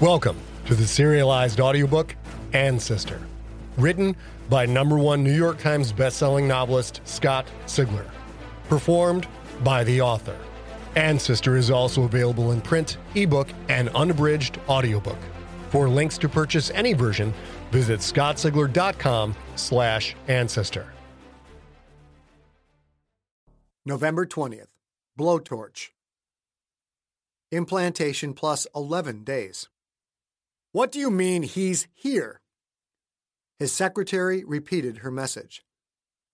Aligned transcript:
Welcome 0.00 0.38
to 0.64 0.74
the 0.74 0.86
serialized 0.86 1.60
audiobook 1.60 2.16
Ancestor, 2.54 3.20
written 3.76 4.16
by 4.48 4.64
number 4.64 4.96
one 4.96 5.22
New 5.22 5.34
York 5.34 5.58
Times 5.58 5.92
bestselling 5.92 6.46
novelist 6.46 7.02
Scott 7.04 7.46
Sigler, 7.66 8.06
performed 8.70 9.28
by 9.62 9.84
the 9.84 10.00
author. 10.00 10.38
Ancestor 10.96 11.58
is 11.58 11.70
also 11.70 12.04
available 12.04 12.52
in 12.52 12.62
print, 12.62 12.96
ebook, 13.14 13.48
and 13.68 13.90
unabridged 13.90 14.58
audiobook. 14.70 15.18
For 15.68 15.86
links 15.86 16.16
to 16.16 16.30
purchase 16.30 16.70
any 16.70 16.94
version, 16.94 17.34
visit 17.70 18.00
scottsigler.com 18.00 19.36
slash 19.56 20.16
ancestor. 20.28 20.86
November 23.84 24.24
20th, 24.24 24.68
Blowtorch. 25.18 25.90
Implantation 27.52 28.32
plus 28.32 28.66
11 28.74 29.24
days. 29.24 29.68
What 30.72 30.92
do 30.92 31.00
you 31.00 31.10
mean 31.10 31.42
he's 31.42 31.88
here? 31.94 32.40
His 33.58 33.72
secretary 33.72 34.44
repeated 34.44 34.98
her 34.98 35.10
message. 35.10 35.64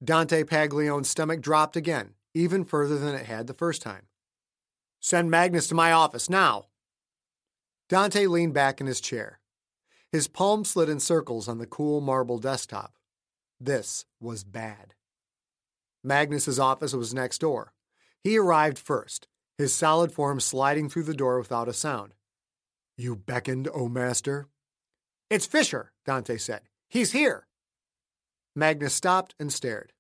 Dante 0.05 0.45
Paglione's 0.45 1.09
stomach 1.09 1.41
dropped 1.41 1.75
again, 1.75 2.15
even 2.35 2.65
further 2.65 2.99
than 2.99 3.15
it 3.15 3.25
had 3.25 3.47
the 3.47 3.55
first 3.55 3.81
time. 3.81 4.09
Send 5.01 5.31
Magnus 5.31 5.69
to 5.69 5.75
my 5.75 5.91
office 5.91 6.29
now. 6.29 6.67
Dante 7.89 8.27
leaned 8.27 8.53
back 8.53 8.79
in 8.79 8.87
his 8.87 9.01
chair. 9.01 9.41
His 10.13 10.29
palm 10.29 10.67
slid 10.67 10.91
in 10.91 11.01
circles 11.01 11.49
on 11.49 11.57
the 11.57 11.67
cool 11.67 12.03
marble 12.03 12.39
desktop. 12.39 12.93
This 13.59 14.05
was 14.21 14.45
bad. 14.45 14.93
Magnus's 16.05 16.59
office 16.59 16.93
was 16.93 17.15
next 17.15 17.39
door. 17.39 17.73
He 18.23 18.37
arrived 18.37 18.79
first, 18.79 19.29
his 19.57 19.75
solid 19.75 20.13
form 20.13 20.41
sliding 20.41 20.91
through 20.91 21.05
the 21.05 21.15
door 21.15 21.39
without 21.39 21.69
a 21.69 21.73
sound. 21.73 22.13
You 22.97 23.15
beckoned, 23.15 23.69
O 23.73 23.89
Master? 23.89 24.49
It's 25.29 25.47
Fischer, 25.47 25.93
Dante 26.05 26.39
said. 26.39 26.63
He's 26.89 27.13
here. 27.13 27.47
Magnus 28.55 28.95
stopped 28.95 29.35
and 29.39 29.53
stared. 29.53 29.93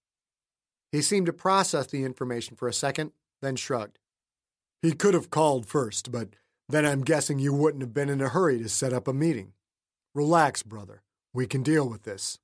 He 0.92 1.02
seemed 1.02 1.26
to 1.26 1.32
process 1.32 1.86
the 1.86 2.04
information 2.04 2.56
for 2.56 2.68
a 2.68 2.72
second, 2.72 3.12
then 3.42 3.56
shrugged. 3.56 3.98
He 4.80 4.92
could 4.92 5.14
have 5.14 5.30
called 5.30 5.66
first, 5.66 6.10
but 6.10 6.36
then 6.68 6.86
I'm 6.86 7.02
guessing 7.02 7.38
you 7.38 7.52
wouldn't 7.52 7.82
have 7.82 7.92
been 7.92 8.08
in 8.08 8.20
a 8.20 8.28
hurry 8.28 8.58
to 8.58 8.68
set 8.68 8.92
up 8.92 9.06
a 9.06 9.12
meeting. 9.12 9.52
Relax, 10.14 10.62
brother. 10.62 11.02
We 11.34 11.46
can 11.46 11.62
deal 11.62 11.88
with 11.88 12.04
this. 12.04 12.38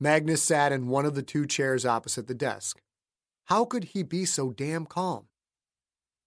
Magnus 0.00 0.42
sat 0.42 0.72
in 0.72 0.88
one 0.88 1.04
of 1.04 1.14
the 1.14 1.22
two 1.22 1.44
chairs 1.44 1.84
opposite 1.84 2.28
the 2.28 2.34
desk. 2.34 2.80
How 3.46 3.64
could 3.64 3.84
he 3.84 4.02
be 4.02 4.24
so 4.24 4.52
damn 4.52 4.86
calm? 4.86 5.26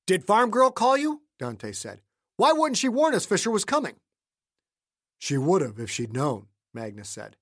Did 0.06 0.26
Farm 0.26 0.52
Girl 0.52 0.72
call 0.72 0.98
you? 0.98 1.22
Dante 1.40 1.72
said. 1.72 2.02
Why 2.42 2.54
wouldn't 2.54 2.78
she 2.78 2.90
warn 2.90 3.14
us 3.14 3.28
Fischer 3.28 3.52
was 3.52 3.64
coming? 3.64 3.98
She 5.20 5.38
would 5.38 5.62
have 5.62 5.78
if 5.78 5.92
she'd 5.92 6.12
known, 6.12 6.48
Magnus 6.74 7.08
said. 7.08 7.36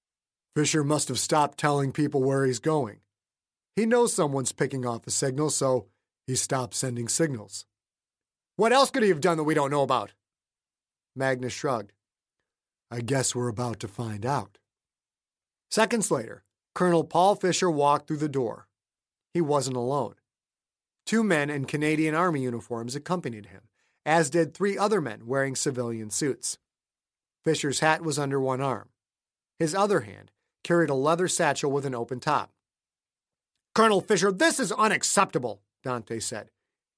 Fischer 0.54 0.84
must 0.84 1.08
have 1.08 1.18
stopped 1.18 1.58
telling 1.58 1.94
people 1.94 2.22
where 2.22 2.46
he's 2.46 2.60
going. 2.60 3.00
He 3.78 3.86
knows 3.86 4.14
someone's 4.14 4.52
picking 4.52 4.86
off 4.86 5.08
a 5.08 5.12
signal, 5.12 5.52
so 5.52 5.88
he 6.28 6.36
stopped 6.36 6.74
sending 6.74 7.08
signals. 7.08 7.66
What 8.58 8.74
else 8.74 8.92
could 8.92 9.04
he 9.04 9.08
have 9.08 9.22
done 9.22 9.38
that 9.38 9.46
we 9.46 9.54
don't 9.54 9.72
know 9.72 9.84
about? 9.84 10.12
Magnus 11.16 11.54
shrugged. 11.54 11.94
I 12.92 13.00
guess 13.00 13.34
we're 13.34 13.48
about 13.48 13.80
to 13.80 13.88
find 13.88 14.26
out. 14.26 14.58
Seconds 15.72 16.12
later, 16.12 16.44
Colonel 16.76 17.06
Paul 17.06 17.36
Fischer 17.36 17.72
walked 17.72 18.10
through 18.10 18.18
the 18.18 18.28
door. 18.28 18.68
He 19.34 19.40
wasn't 19.40 19.78
alone. 19.78 20.16
Two 21.06 21.24
men 21.24 21.50
in 21.50 21.64
Canadian 21.64 22.16
Army 22.16 22.42
uniforms 22.42 22.98
accompanied 22.98 23.46
him, 23.46 23.62
as 24.06 24.30
did 24.30 24.54
three 24.54 24.78
other 24.78 25.02
men 25.02 25.26
wearing 25.26 25.56
civilian 25.56 26.10
suits. 26.10 26.58
Fischer's 27.44 27.80
hat 27.80 28.02
was 28.04 28.20
under 28.20 28.40
one 28.40 28.62
arm. 28.62 28.90
His 29.58 29.76
other 29.76 30.02
hand 30.02 30.32
carried 30.64 30.90
a 30.90 30.96
leather 30.96 31.28
satchel 31.28 31.72
with 31.72 31.86
an 31.86 31.96
open 31.96 32.20
top. 32.20 32.52
Colonel 33.76 34.02
Fischer, 34.02 34.32
this 34.32 34.60
is 34.60 34.72
unacceptable, 34.72 35.62
Dante 35.84 36.20
said. 36.20 36.50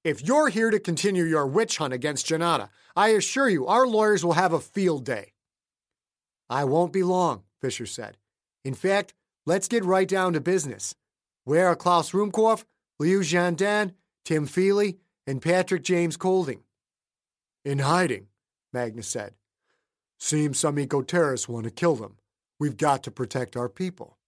If 0.04 0.22
you're 0.26 0.48
here 0.48 0.70
to 0.70 0.80
continue 0.80 1.24
your 1.24 1.46
witch 1.46 1.78
hunt 1.78 1.94
against 1.94 2.26
Genada, 2.26 2.70
I 2.96 3.08
assure 3.08 3.48
you 3.48 3.66
our 3.66 3.86
lawyers 3.86 4.24
will 4.24 4.32
have 4.32 4.52
a 4.52 4.60
field 4.60 5.04
day. 5.04 5.32
I 6.50 6.64
won't 6.64 6.92
be 6.92 7.04
long, 7.04 7.44
Fischer 7.60 7.86
said. 7.86 8.16
In 8.64 8.74
fact, 8.74 9.14
let's 9.46 9.68
get 9.68 9.84
right 9.84 10.08
down 10.08 10.32
to 10.32 10.40
business. 10.40 10.94
Where 11.44 11.68
are 11.68 11.76
Klaus 11.76 12.10
Ruhmkorff, 12.10 12.64
Liu 12.98 13.20
Jiandan, 13.20 13.94
Tim 14.24 14.46
Feely, 14.46 14.98
and 15.26 15.40
Patrick 15.40 15.82
James 15.82 16.16
Colding? 16.16 16.62
In 17.64 17.80
hiding, 17.80 18.26
Magnus 18.72 19.08
said. 19.08 19.34
Seems 20.18 20.58
some 20.58 20.78
eco 20.78 21.02
terrorists 21.02 21.48
want 21.48 21.64
to 21.64 21.70
kill 21.70 21.96
them. 21.96 22.16
We've 22.58 22.76
got 22.76 23.02
to 23.04 23.10
protect 23.10 23.56
our 23.56 23.68
people. 23.68 24.18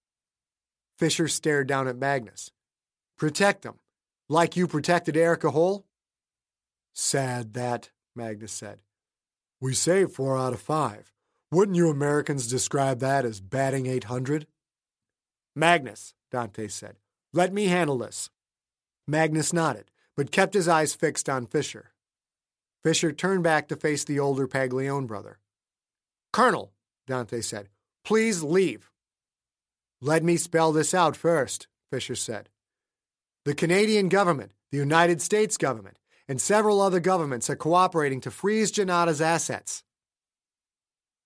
Fischer 0.98 1.28
stared 1.28 1.66
down 1.66 1.88
at 1.88 1.96
Magnus. 1.96 2.50
Protect 3.18 3.62
them? 3.62 3.78
Like 4.28 4.56
you 4.56 4.66
protected 4.66 5.16
Erica 5.16 5.50
Hole? 5.50 5.86
Sad 6.92 7.54
that, 7.54 7.90
Magnus 8.14 8.52
said. 8.52 8.78
We 9.60 9.74
saved 9.74 10.12
four 10.12 10.36
out 10.38 10.52
of 10.52 10.60
five. 10.60 11.12
Wouldn't 11.50 11.76
you 11.76 11.88
Americans 11.88 12.46
describe 12.46 13.00
that 13.00 13.24
as 13.24 13.40
batting 13.40 13.86
800? 13.86 14.46
Magnus, 15.56 16.14
Dante 16.30 16.68
said. 16.68 16.96
Let 17.32 17.52
me 17.52 17.66
handle 17.66 17.98
this. 17.98 18.30
Magnus 19.06 19.52
nodded, 19.52 19.90
but 20.16 20.32
kept 20.32 20.54
his 20.54 20.68
eyes 20.68 20.94
fixed 20.94 21.28
on 21.28 21.46
Fischer. 21.46 21.93
Fischer 22.84 23.12
turned 23.12 23.42
back 23.42 23.66
to 23.68 23.76
face 23.76 24.04
the 24.04 24.20
older 24.20 24.46
Paglione 24.46 25.06
brother. 25.06 25.38
Colonel, 26.32 26.72
Dante 27.06 27.40
said, 27.40 27.68
please 28.04 28.42
leave. 28.42 28.90
Let 30.02 30.22
me 30.22 30.36
spell 30.36 30.70
this 30.70 30.92
out 30.92 31.16
first, 31.16 31.66
Fischer 31.90 32.14
said. 32.14 32.50
The 33.46 33.54
Canadian 33.54 34.08
government, 34.10 34.52
the 34.70 34.78
United 34.78 35.22
States 35.22 35.56
government, 35.56 35.98
and 36.28 36.40
several 36.40 36.80
other 36.80 37.00
governments 37.00 37.48
are 37.48 37.56
cooperating 37.56 38.20
to 38.22 38.30
freeze 38.30 38.70
Genada's 38.70 39.20
assets. 39.20 39.82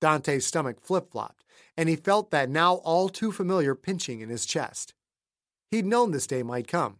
Dante's 0.00 0.46
stomach 0.46 0.80
flip 0.80 1.10
flopped, 1.10 1.44
and 1.76 1.88
he 1.88 1.96
felt 1.96 2.30
that 2.30 2.48
now 2.48 2.74
all 2.76 3.08
too 3.08 3.32
familiar 3.32 3.74
pinching 3.74 4.20
in 4.20 4.28
his 4.28 4.46
chest. 4.46 4.94
He'd 5.70 5.86
known 5.86 6.12
this 6.12 6.26
day 6.26 6.42
might 6.44 6.68
come. 6.68 6.98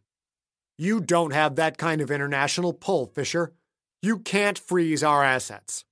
You 0.76 1.00
don't 1.00 1.32
have 1.32 1.56
that 1.56 1.78
kind 1.78 2.00
of 2.00 2.10
international 2.10 2.72
pull, 2.72 3.06
Fischer. 3.06 3.52
You 4.00 4.19
can't 4.19 4.59
freeze 4.59 5.03
our 5.03 5.25
assets. 5.25 5.84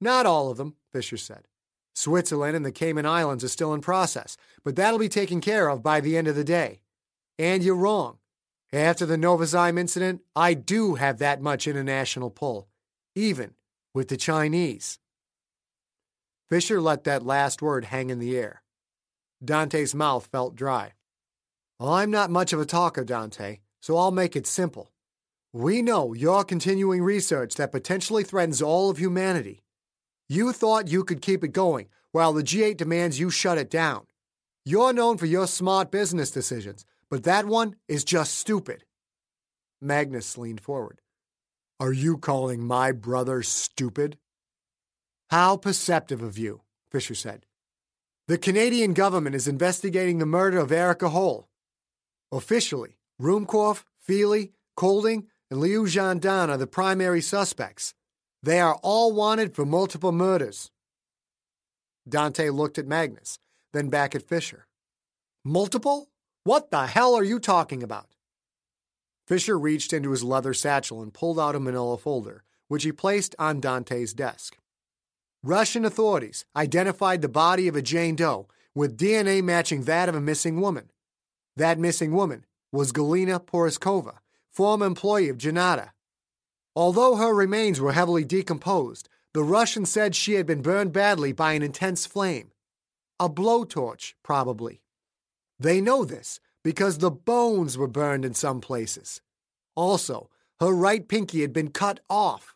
Not 0.00 0.26
all 0.26 0.50
of 0.50 0.56
them, 0.56 0.76
Fischer 0.92 1.16
said. 1.16 1.46
Switzerland 1.94 2.56
and 2.56 2.64
the 2.64 2.72
Cayman 2.72 3.06
Islands 3.06 3.44
are 3.44 3.48
still 3.48 3.74
in 3.74 3.80
process, 3.80 4.36
but 4.64 4.76
that'll 4.76 4.98
be 4.98 5.08
taken 5.08 5.40
care 5.40 5.68
of 5.68 5.82
by 5.82 6.00
the 6.00 6.16
end 6.16 6.28
of 6.28 6.36
the 6.36 6.44
day. 6.44 6.80
And 7.38 7.62
you're 7.62 7.76
wrong. 7.76 8.18
After 8.72 9.04
the 9.04 9.16
Novozyme 9.16 9.78
incident, 9.78 10.22
I 10.34 10.54
do 10.54 10.94
have 10.94 11.18
that 11.18 11.42
much 11.42 11.66
international 11.66 12.30
pull, 12.30 12.68
even 13.14 13.54
with 13.92 14.08
the 14.08 14.16
Chinese. 14.16 14.98
Fischer 16.48 16.80
let 16.80 17.04
that 17.04 17.24
last 17.24 17.62
word 17.62 17.86
hang 17.86 18.10
in 18.10 18.18
the 18.18 18.36
air. 18.36 18.62
Dante's 19.44 19.94
mouth 19.94 20.26
felt 20.26 20.54
dry. 20.54 20.92
Well, 21.78 21.90
I'm 21.90 22.10
not 22.10 22.30
much 22.30 22.52
of 22.52 22.60
a 22.60 22.66
talker, 22.66 23.04
Dante, 23.04 23.60
so 23.80 23.96
I'll 23.96 24.10
make 24.10 24.36
it 24.36 24.46
simple. 24.46 24.90
We 25.52 25.82
know 25.82 26.12
you're 26.12 26.44
continuing 26.44 27.02
research 27.02 27.56
that 27.56 27.72
potentially 27.72 28.22
threatens 28.22 28.62
all 28.62 28.88
of 28.88 28.98
humanity. 28.98 29.64
You 30.28 30.52
thought 30.52 30.86
you 30.86 31.02
could 31.02 31.20
keep 31.20 31.42
it 31.42 31.48
going 31.52 31.88
while 32.12 32.32
the 32.32 32.44
G8 32.44 32.76
demands 32.76 33.18
you 33.18 33.30
shut 33.30 33.58
it 33.58 33.68
down. 33.68 34.06
You're 34.64 34.92
known 34.92 35.18
for 35.18 35.26
your 35.26 35.48
smart 35.48 35.90
business 35.90 36.30
decisions, 36.30 36.84
but 37.08 37.24
that 37.24 37.46
one 37.46 37.74
is 37.88 38.04
just 38.04 38.38
stupid. 38.38 38.84
Magnus 39.80 40.38
leaned 40.38 40.60
forward. 40.60 41.00
Are 41.80 41.92
you 41.92 42.16
calling 42.16 42.62
my 42.62 42.92
brother 42.92 43.42
stupid? 43.42 44.18
How 45.30 45.56
perceptive 45.56 46.22
of 46.22 46.38
you, 46.38 46.60
Fischer 46.92 47.16
said. 47.16 47.44
The 48.28 48.38
Canadian 48.38 48.94
government 48.94 49.34
is 49.34 49.48
investigating 49.48 50.18
the 50.18 50.26
murder 50.26 50.58
of 50.58 50.70
Erica 50.70 51.08
Hole. 51.08 51.48
Officially, 52.30 52.98
Ruhmkorff, 53.20 53.82
Feely, 53.98 54.52
Colding, 54.76 55.26
and 55.50 55.60
Liu 55.60 55.84
Jiandan 55.84 56.48
are 56.48 56.56
the 56.56 56.66
primary 56.66 57.20
suspects. 57.20 57.94
They 58.42 58.60
are 58.60 58.78
all 58.82 59.12
wanted 59.12 59.54
for 59.54 59.66
multiple 59.66 60.12
murders. 60.12 60.70
Dante 62.08 62.50
looked 62.50 62.78
at 62.78 62.86
Magnus, 62.86 63.38
then 63.72 63.88
back 63.88 64.14
at 64.14 64.22
Fischer. 64.22 64.66
Multiple? 65.44 66.08
What 66.44 66.70
the 66.70 66.86
hell 66.86 67.14
are 67.14 67.24
you 67.24 67.38
talking 67.38 67.82
about? 67.82 68.08
Fischer 69.26 69.58
reached 69.58 69.92
into 69.92 70.10
his 70.10 70.24
leather 70.24 70.54
satchel 70.54 71.02
and 71.02 71.12
pulled 71.12 71.38
out 71.38 71.54
a 71.54 71.60
manila 71.60 71.98
folder, 71.98 72.42
which 72.68 72.84
he 72.84 72.92
placed 72.92 73.34
on 73.38 73.60
Dante's 73.60 74.14
desk. 74.14 74.56
Russian 75.42 75.84
authorities 75.84 76.44
identified 76.56 77.22
the 77.22 77.28
body 77.28 77.68
of 77.68 77.76
a 77.76 77.82
Jane 77.82 78.16
Doe 78.16 78.48
with 78.74 78.98
DNA 78.98 79.42
matching 79.42 79.84
that 79.84 80.08
of 80.08 80.14
a 80.14 80.20
missing 80.20 80.60
woman. 80.60 80.90
That 81.56 81.78
missing 81.78 82.12
woman 82.12 82.44
was 82.72 82.92
Galina 82.92 83.44
Poroskova, 83.44 84.18
former 84.52 84.86
employee 84.86 85.28
of 85.28 85.38
Genada. 85.38 85.90
Although 86.76 87.16
her 87.16 87.34
remains 87.34 87.80
were 87.80 87.92
heavily 87.92 88.24
decomposed, 88.24 89.08
the 89.32 89.42
Russian 89.42 89.86
said 89.86 90.14
she 90.14 90.34
had 90.34 90.46
been 90.46 90.62
burned 90.62 90.92
badly 90.92 91.32
by 91.32 91.52
an 91.52 91.62
intense 91.62 92.06
flame. 92.06 92.50
A 93.18 93.28
blowtorch, 93.28 94.14
probably. 94.22 94.82
They 95.58 95.80
know 95.80 96.04
this 96.04 96.40
because 96.64 96.98
the 96.98 97.10
bones 97.10 97.76
were 97.76 97.86
burned 97.86 98.24
in 98.24 98.34
some 98.34 98.60
places. 98.60 99.20
Also, 99.74 100.30
her 100.58 100.72
right 100.72 101.06
pinky 101.06 101.42
had 101.42 101.52
been 101.52 101.70
cut 101.70 102.00
off. 102.08 102.54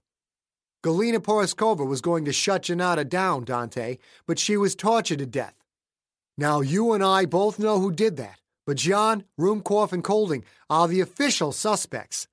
Galina 0.82 1.19
Poroskova 1.19 1.87
was 1.87 2.00
going 2.00 2.25
to 2.26 2.32
shut 2.32 2.64
Genada 2.64 3.08
down, 3.08 3.44
Dante, 3.44 3.99
but 4.26 4.38
she 4.38 4.56
was 4.56 4.75
tortured 4.75 5.20
to 5.20 5.26
death. 5.26 5.55
Now, 6.37 6.61
you 6.61 6.93
and 6.93 7.02
I 7.02 7.25
both 7.25 7.58
know 7.58 7.79
who 7.81 7.93
did 7.93 8.17
that, 8.17 8.41
but 8.66 8.76
Jian, 8.76 9.25
Ruhmkorff, 9.38 9.93
and 9.93 10.02
Colding 10.02 10.44
are 10.70 10.88
the 10.88 11.00
official 11.00 11.52
suspects. 11.52 12.28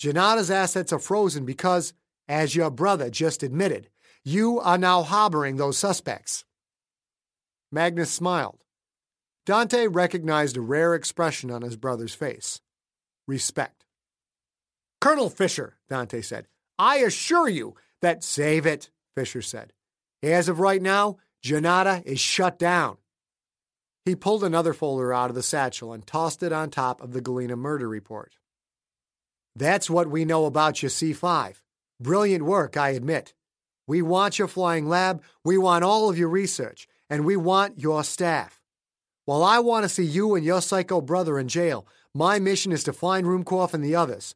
Genada's 0.00 0.50
assets 0.50 0.92
are 0.92 0.98
frozen 0.98 1.44
because, 1.44 1.92
as 2.28 2.54
your 2.54 2.70
brother 2.70 3.10
just 3.10 3.42
admitted, 3.42 3.88
you 4.24 4.60
are 4.60 4.78
now 4.78 5.02
harboring 5.02 5.56
those 5.56 5.78
suspects. 5.78 6.44
Magnus 7.72 8.10
smiled. 8.10 8.64
Dante 9.46 9.86
recognized 9.86 10.56
a 10.56 10.60
rare 10.60 10.94
expression 10.94 11.50
on 11.50 11.62
his 11.62 11.76
brother's 11.76 12.14
face 12.14 12.60
respect. 13.26 13.84
Colonel 15.00 15.30
Fischer, 15.30 15.78
Dante 15.88 16.20
said, 16.20 16.46
I 16.78 16.98
assure 16.98 17.48
you 17.48 17.74
that. 18.02 18.24
Save 18.24 18.66
it, 18.66 18.90
Fischer 19.14 19.42
said. 19.42 19.72
As 20.22 20.48
of 20.48 20.60
right 20.60 20.82
now, 20.82 21.18
Genada 21.42 22.02
is 22.04 22.20
shut 22.20 22.58
down. 22.58 22.98
He 24.04 24.14
pulled 24.14 24.44
another 24.44 24.72
folder 24.72 25.12
out 25.12 25.30
of 25.30 25.36
the 25.36 25.42
satchel 25.42 25.92
and 25.92 26.06
tossed 26.06 26.42
it 26.42 26.52
on 26.52 26.70
top 26.70 27.02
of 27.02 27.12
the 27.12 27.20
Galina 27.20 27.56
murder 27.56 27.88
report. 27.88 28.36
That's 29.54 29.90
what 29.90 30.08
we 30.10 30.24
know 30.24 30.46
about 30.46 30.82
you, 30.82 30.88
C5. 30.88 31.56
Brilliant 32.00 32.44
work, 32.44 32.76
I 32.76 32.90
admit. 32.90 33.34
We 33.86 34.00
want 34.02 34.38
your 34.38 34.48
flying 34.48 34.88
lab, 34.88 35.22
we 35.44 35.58
want 35.58 35.84
all 35.84 36.08
of 36.08 36.16
your 36.16 36.28
research, 36.28 36.86
and 37.10 37.24
we 37.24 37.36
want 37.36 37.80
your 37.80 38.04
staff. 38.04 38.62
While 39.24 39.42
I 39.42 39.58
want 39.58 39.84
to 39.84 39.88
see 39.88 40.04
you 40.04 40.34
and 40.34 40.44
your 40.44 40.62
psycho 40.62 41.00
brother 41.00 41.38
in 41.38 41.48
jail, 41.48 41.86
my 42.14 42.38
mission 42.38 42.72
is 42.72 42.84
to 42.84 42.92
find 42.92 43.26
Ruhmkorff 43.26 43.74
and 43.74 43.84
the 43.84 43.96
others. 43.96 44.34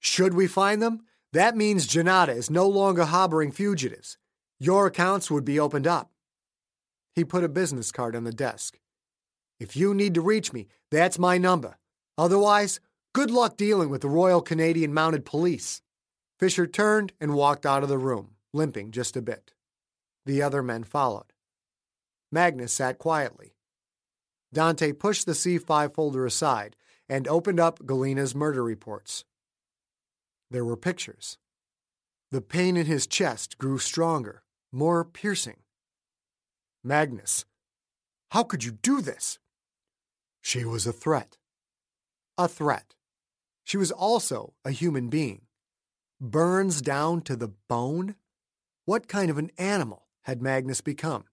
Should 0.00 0.34
we 0.34 0.46
find 0.46 0.80
them, 0.80 1.02
that 1.32 1.56
means 1.56 1.86
Genada 1.86 2.34
is 2.34 2.50
no 2.50 2.68
longer 2.68 3.04
harboring 3.04 3.52
fugitives. 3.52 4.16
Your 4.60 4.86
accounts 4.86 5.30
would 5.30 5.44
be 5.44 5.58
opened 5.58 5.86
up. 5.86 6.10
He 7.14 7.24
put 7.24 7.44
a 7.44 7.48
business 7.48 7.92
card 7.92 8.14
on 8.16 8.24
the 8.24 8.32
desk. 8.32 8.78
If 9.60 9.76
you 9.76 9.94
need 9.94 10.14
to 10.14 10.20
reach 10.20 10.52
me, 10.52 10.66
that's 10.90 11.18
my 11.18 11.38
number. 11.38 11.78
Otherwise, 12.18 12.80
good 13.12 13.30
luck 13.30 13.56
dealing 13.56 13.88
with 13.88 14.02
the 14.02 14.08
Royal 14.08 14.42
Canadian 14.42 14.92
Mounted 14.92 15.24
Police. 15.24 15.82
Fischer 16.38 16.66
turned 16.66 17.12
and 17.20 17.34
walked 17.34 17.64
out 17.64 17.82
of 17.82 17.88
the 17.88 17.98
room, 17.98 18.36
limping 18.52 18.90
just 18.90 19.16
a 19.16 19.22
bit. 19.22 19.54
The 20.26 20.42
other 20.42 20.62
men 20.62 20.84
followed. 20.84 21.32
Magnus 22.32 22.72
sat 22.72 22.98
quietly. 22.98 23.54
Dante 24.52 24.92
pushed 24.92 25.26
the 25.26 25.32
C5 25.32 25.94
folder 25.94 26.26
aside 26.26 26.76
and 27.08 27.28
opened 27.28 27.60
up 27.60 27.84
Galina's 27.84 28.34
murder 28.34 28.64
reports. 28.64 29.24
There 30.50 30.64
were 30.64 30.76
pictures. 30.76 31.38
The 32.30 32.40
pain 32.40 32.76
in 32.76 32.86
his 32.86 33.06
chest 33.06 33.58
grew 33.58 33.78
stronger, 33.78 34.42
more 34.72 35.04
piercing. 35.04 35.58
Magnus, 36.82 37.44
how 38.30 38.42
could 38.42 38.64
you 38.64 38.72
do 38.72 39.00
this? 39.00 39.38
She 40.44 40.62
was 40.66 40.86
a 40.86 40.92
threat. 40.92 41.38
A 42.36 42.48
threat. 42.48 42.94
She 43.64 43.78
was 43.78 43.90
also 43.90 44.52
a 44.62 44.72
human 44.72 45.08
being. 45.08 45.46
Burns 46.20 46.82
down 46.82 47.22
to 47.22 47.34
the 47.34 47.48
bone? 47.48 48.16
What 48.84 49.08
kind 49.08 49.30
of 49.30 49.38
an 49.38 49.50
animal 49.56 50.06
had 50.24 50.42
Magnus 50.42 50.82
become? 50.82 51.24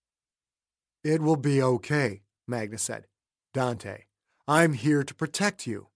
It 1.03 1.21
will 1.21 1.35
be 1.35 1.61
okay, 1.61 2.21
Magnus 2.47 2.83
said. 2.83 3.07
Dante, 3.53 4.05
I'm 4.47 4.71
here 4.71 5.03
to 5.03 5.13
protect 5.13 5.67
you. 5.67 5.87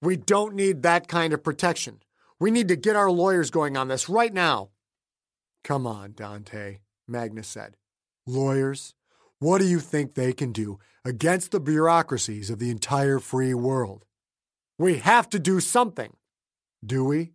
We 0.00 0.16
don't 0.16 0.54
need 0.54 0.84
that 0.84 1.08
kind 1.08 1.32
of 1.32 1.42
protection. 1.42 2.00
We 2.38 2.52
need 2.52 2.68
to 2.68 2.76
get 2.76 2.94
our 2.94 3.10
lawyers 3.10 3.50
going 3.50 3.76
on 3.76 3.88
this 3.88 4.08
right 4.08 4.32
now. 4.32 4.70
Come 5.64 5.84
on, 5.84 6.12
Dante, 6.12 6.78
Magnus 7.08 7.48
said. 7.48 7.76
Lawyers? 8.24 8.94
What 9.44 9.60
do 9.60 9.66
you 9.66 9.78
think 9.78 10.14
they 10.14 10.32
can 10.32 10.52
do 10.52 10.78
against 11.04 11.50
the 11.50 11.60
bureaucracies 11.60 12.48
of 12.48 12.58
the 12.58 12.70
entire 12.70 13.18
free 13.18 13.52
world? 13.52 14.06
We 14.78 15.00
have 15.00 15.28
to 15.28 15.38
do 15.38 15.60
something. 15.60 16.16
Do 16.82 17.04
we? 17.04 17.34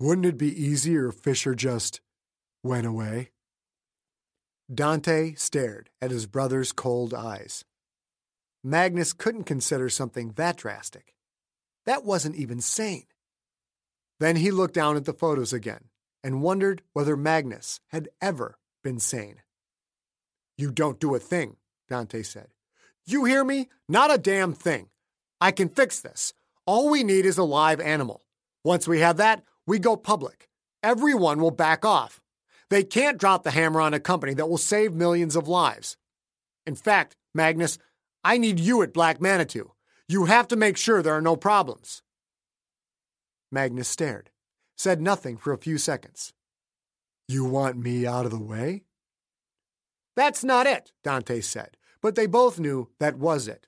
Wouldn't 0.00 0.26
it 0.26 0.38
be 0.38 0.60
easier 0.60 1.06
if 1.06 1.14
Fischer 1.14 1.54
just 1.54 2.00
went 2.64 2.84
away? 2.84 3.30
Dante 4.74 5.34
stared 5.36 5.88
at 6.02 6.10
his 6.10 6.26
brother's 6.26 6.72
cold 6.72 7.14
eyes. 7.14 7.64
Magnus 8.64 9.12
couldn't 9.12 9.44
consider 9.44 9.88
something 9.88 10.32
that 10.32 10.56
drastic. 10.56 11.14
That 11.84 12.04
wasn't 12.04 12.34
even 12.34 12.60
sane. 12.60 13.06
Then 14.18 14.34
he 14.34 14.50
looked 14.50 14.74
down 14.74 14.96
at 14.96 15.04
the 15.04 15.12
photos 15.12 15.52
again 15.52 15.90
and 16.24 16.42
wondered 16.42 16.82
whether 16.92 17.16
Magnus 17.16 17.78
had 17.90 18.08
ever 18.20 18.58
been 18.82 18.98
sane. 18.98 19.42
You 20.58 20.70
don't 20.70 21.00
do 21.00 21.14
a 21.14 21.18
thing, 21.18 21.56
Dante 21.88 22.22
said. 22.22 22.48
You 23.04 23.24
hear 23.24 23.44
me? 23.44 23.68
Not 23.88 24.12
a 24.12 24.18
damn 24.18 24.52
thing. 24.52 24.88
I 25.40 25.50
can 25.50 25.68
fix 25.68 26.00
this. 26.00 26.32
All 26.66 26.90
we 26.90 27.04
need 27.04 27.26
is 27.26 27.38
a 27.38 27.44
live 27.44 27.80
animal. 27.80 28.22
Once 28.64 28.88
we 28.88 29.00
have 29.00 29.18
that, 29.18 29.44
we 29.66 29.78
go 29.78 29.96
public. 29.96 30.48
Everyone 30.82 31.40
will 31.40 31.50
back 31.50 31.84
off. 31.84 32.20
They 32.70 32.82
can't 32.82 33.18
drop 33.18 33.44
the 33.44 33.52
hammer 33.52 33.80
on 33.80 33.94
a 33.94 34.00
company 34.00 34.34
that 34.34 34.48
will 34.48 34.58
save 34.58 34.94
millions 34.94 35.36
of 35.36 35.46
lives. 35.46 35.96
In 36.66 36.74
fact, 36.74 37.16
Magnus, 37.34 37.78
I 38.24 38.38
need 38.38 38.58
you 38.58 38.82
at 38.82 38.92
Black 38.92 39.20
Manitou. 39.20 39.72
You 40.08 40.24
have 40.24 40.48
to 40.48 40.56
make 40.56 40.76
sure 40.76 41.02
there 41.02 41.16
are 41.16 41.20
no 41.20 41.36
problems. 41.36 42.02
Magnus 43.52 43.88
stared, 43.88 44.30
said 44.76 45.00
nothing 45.00 45.36
for 45.36 45.52
a 45.52 45.58
few 45.58 45.78
seconds. 45.78 46.32
You 47.28 47.44
want 47.44 47.76
me 47.76 48.06
out 48.06 48.24
of 48.24 48.32
the 48.32 48.40
way? 48.40 48.84
That's 50.16 50.42
not 50.42 50.66
it, 50.66 50.92
Dante 51.04 51.40
said, 51.40 51.76
but 52.00 52.14
they 52.14 52.26
both 52.26 52.58
knew 52.58 52.88
that 52.98 53.18
was 53.18 53.46
it. 53.46 53.66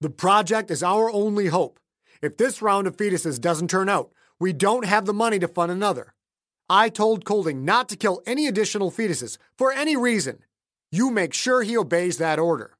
The 0.00 0.10
project 0.10 0.70
is 0.70 0.82
our 0.82 1.10
only 1.10 1.48
hope. 1.48 1.78
If 2.22 2.36
this 2.36 2.62
round 2.62 2.86
of 2.86 2.96
fetuses 2.96 3.40
doesn't 3.40 3.68
turn 3.68 3.88
out, 3.88 4.10
we 4.40 4.52
don't 4.52 4.86
have 4.86 5.04
the 5.04 5.12
money 5.12 5.38
to 5.38 5.48
fund 5.48 5.70
another. 5.70 6.14
I 6.70 6.88
told 6.88 7.24
Colding 7.24 7.64
not 7.64 7.88
to 7.88 7.96
kill 7.96 8.22
any 8.26 8.46
additional 8.46 8.90
fetuses 8.90 9.38
for 9.56 9.72
any 9.72 9.96
reason. 9.96 10.40
You 10.90 11.10
make 11.10 11.34
sure 11.34 11.62
he 11.62 11.76
obeys 11.76 12.18
that 12.18 12.38
order. 12.38 12.76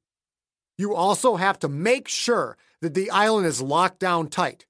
You 0.77 0.95
also 0.95 1.35
have 1.35 1.59
to 1.59 1.67
make 1.67 2.07
sure 2.07 2.57
that 2.81 2.93
the 2.93 3.11
island 3.11 3.45
is 3.45 3.61
locked 3.61 3.99
down 3.99 4.29
tight. 4.29 4.65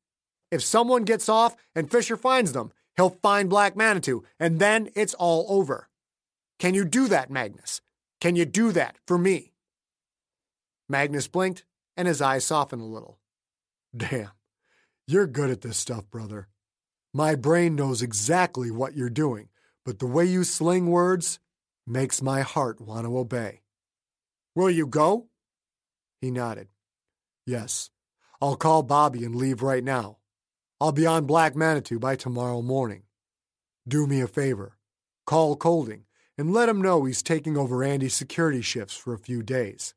If 0.51 0.63
someone 0.63 1.03
gets 1.03 1.29
off 1.29 1.55
and 1.75 1.89
Fischer 1.89 2.17
finds 2.17 2.53
them, 2.53 2.71
he'll 2.97 3.11
find 3.21 3.49
Black 3.49 3.75
Manitou, 3.75 4.23
and 4.39 4.59
then 4.59 4.89
it's 4.95 5.13
all 5.13 5.45
over. 5.47 5.87
Can 6.57 6.73
you 6.73 6.83
do 6.83 7.07
that, 7.07 7.29
Magnus? 7.29 7.81
Can 8.19 8.35
you 8.35 8.45
do 8.45 8.71
that 8.73 8.97
for 9.07 9.17
me? 9.17 9.53
Magnus 10.89 11.27
blinked, 11.27 11.65
and 11.95 12.07
his 12.07 12.21
eyes 12.21 12.45
softened 12.45 12.81
a 12.81 12.85
little. 12.85 13.19
Damn, 13.95 14.31
you're 15.07 15.27
good 15.27 15.49
at 15.49 15.61
this 15.61 15.77
stuff, 15.77 16.09
brother. 16.09 16.47
My 17.13 17.35
brain 17.35 17.75
knows 17.75 18.01
exactly 18.01 18.69
what 18.69 18.95
you're 18.95 19.09
doing, 19.09 19.49
but 19.85 19.99
the 19.99 20.07
way 20.07 20.25
you 20.25 20.43
sling 20.43 20.87
words 20.87 21.39
makes 21.87 22.21
my 22.21 22.41
heart 22.41 22.81
want 22.81 23.05
to 23.05 23.17
obey. 23.17 23.61
Will 24.55 24.69
you 24.69 24.85
go? 24.85 25.27
He 26.21 26.29
nodded. 26.29 26.67
Yes, 27.45 27.89
I'll 28.41 28.57
call 28.57 28.83
Bobby 28.83 29.23
and 29.23 29.35
leave 29.35 29.61
right 29.61 29.83
now. 29.83 30.17
I'll 30.81 30.91
be 30.91 31.05
on 31.05 31.25
Black 31.25 31.55
Manitou 31.55 31.99
by 31.99 32.15
tomorrow 32.15 32.61
morning. 32.61 33.03
Do 33.87 34.05
me 34.05 34.21
a 34.21 34.27
favor. 34.27 34.77
Call 35.25 35.55
Colding 35.55 36.03
and 36.39 36.53
let 36.53 36.69
him 36.69 36.81
know 36.81 37.03
he's 37.03 37.21
taking 37.21 37.57
over 37.57 37.83
Andy's 37.83 38.13
security 38.13 38.61
shifts 38.61 38.95
for 38.95 39.13
a 39.13 39.19
few 39.19 39.43
days. 39.43 39.93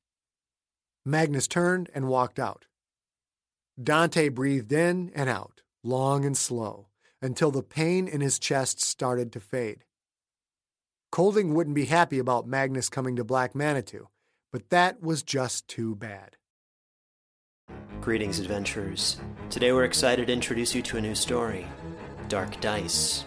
Magnus 1.06 1.46
turned 1.46 1.88
and 1.94 2.08
walked 2.08 2.40
out. 2.40 2.66
Dante 3.80 4.28
breathed 4.28 4.72
in 4.72 5.12
and 5.14 5.30
out, 5.30 5.62
long 5.84 6.24
and 6.24 6.36
slow, 6.36 6.88
until 7.22 7.52
the 7.52 7.62
pain 7.62 8.08
in 8.08 8.20
his 8.20 8.40
chest 8.40 8.82
started 8.82 9.30
to 9.30 9.38
fade. 9.38 9.84
Colding 11.12 11.54
wouldn't 11.54 11.76
be 11.76 11.84
happy 11.84 12.18
about 12.18 12.48
Magnus 12.48 12.88
coming 12.88 13.14
to 13.14 13.24
Black 13.24 13.54
Manitou, 13.54 14.08
but 14.50 14.68
that 14.70 15.00
was 15.00 15.22
just 15.22 15.68
too 15.68 15.94
bad. 15.94 16.38
Greetings, 18.00 18.40
adventurers. 18.40 19.20
Today 19.48 19.70
we're 19.70 19.84
excited 19.84 20.26
to 20.26 20.32
introduce 20.32 20.74
you 20.74 20.82
to 20.82 20.96
a 20.96 21.00
new 21.00 21.14
story 21.14 21.68
Dark 22.28 22.60
Dice, 22.60 23.26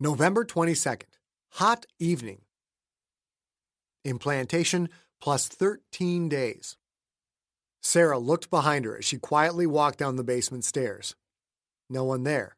November 0.00 0.44
22nd, 0.44 1.04
hot 1.50 1.86
evening. 2.00 2.40
Implantation 4.04 4.88
plus 5.20 5.46
13 5.46 6.28
days. 6.28 6.76
Sara 7.80 8.18
looked 8.18 8.50
behind 8.50 8.86
her 8.86 8.98
as 8.98 9.04
she 9.04 9.18
quietly 9.18 9.68
walked 9.68 9.98
down 9.98 10.16
the 10.16 10.24
basement 10.24 10.64
stairs. 10.64 11.14
No 11.88 12.02
one 12.02 12.24
there. 12.24 12.56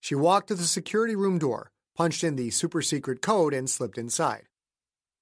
She 0.00 0.14
walked 0.14 0.46
to 0.46 0.54
the 0.54 0.62
security 0.62 1.16
room 1.16 1.38
door, 1.38 1.72
punched 1.96 2.22
in 2.22 2.36
the 2.36 2.50
super 2.50 2.82
secret 2.82 3.20
code, 3.20 3.52
and 3.52 3.68
slipped 3.68 3.98
inside. 3.98 4.44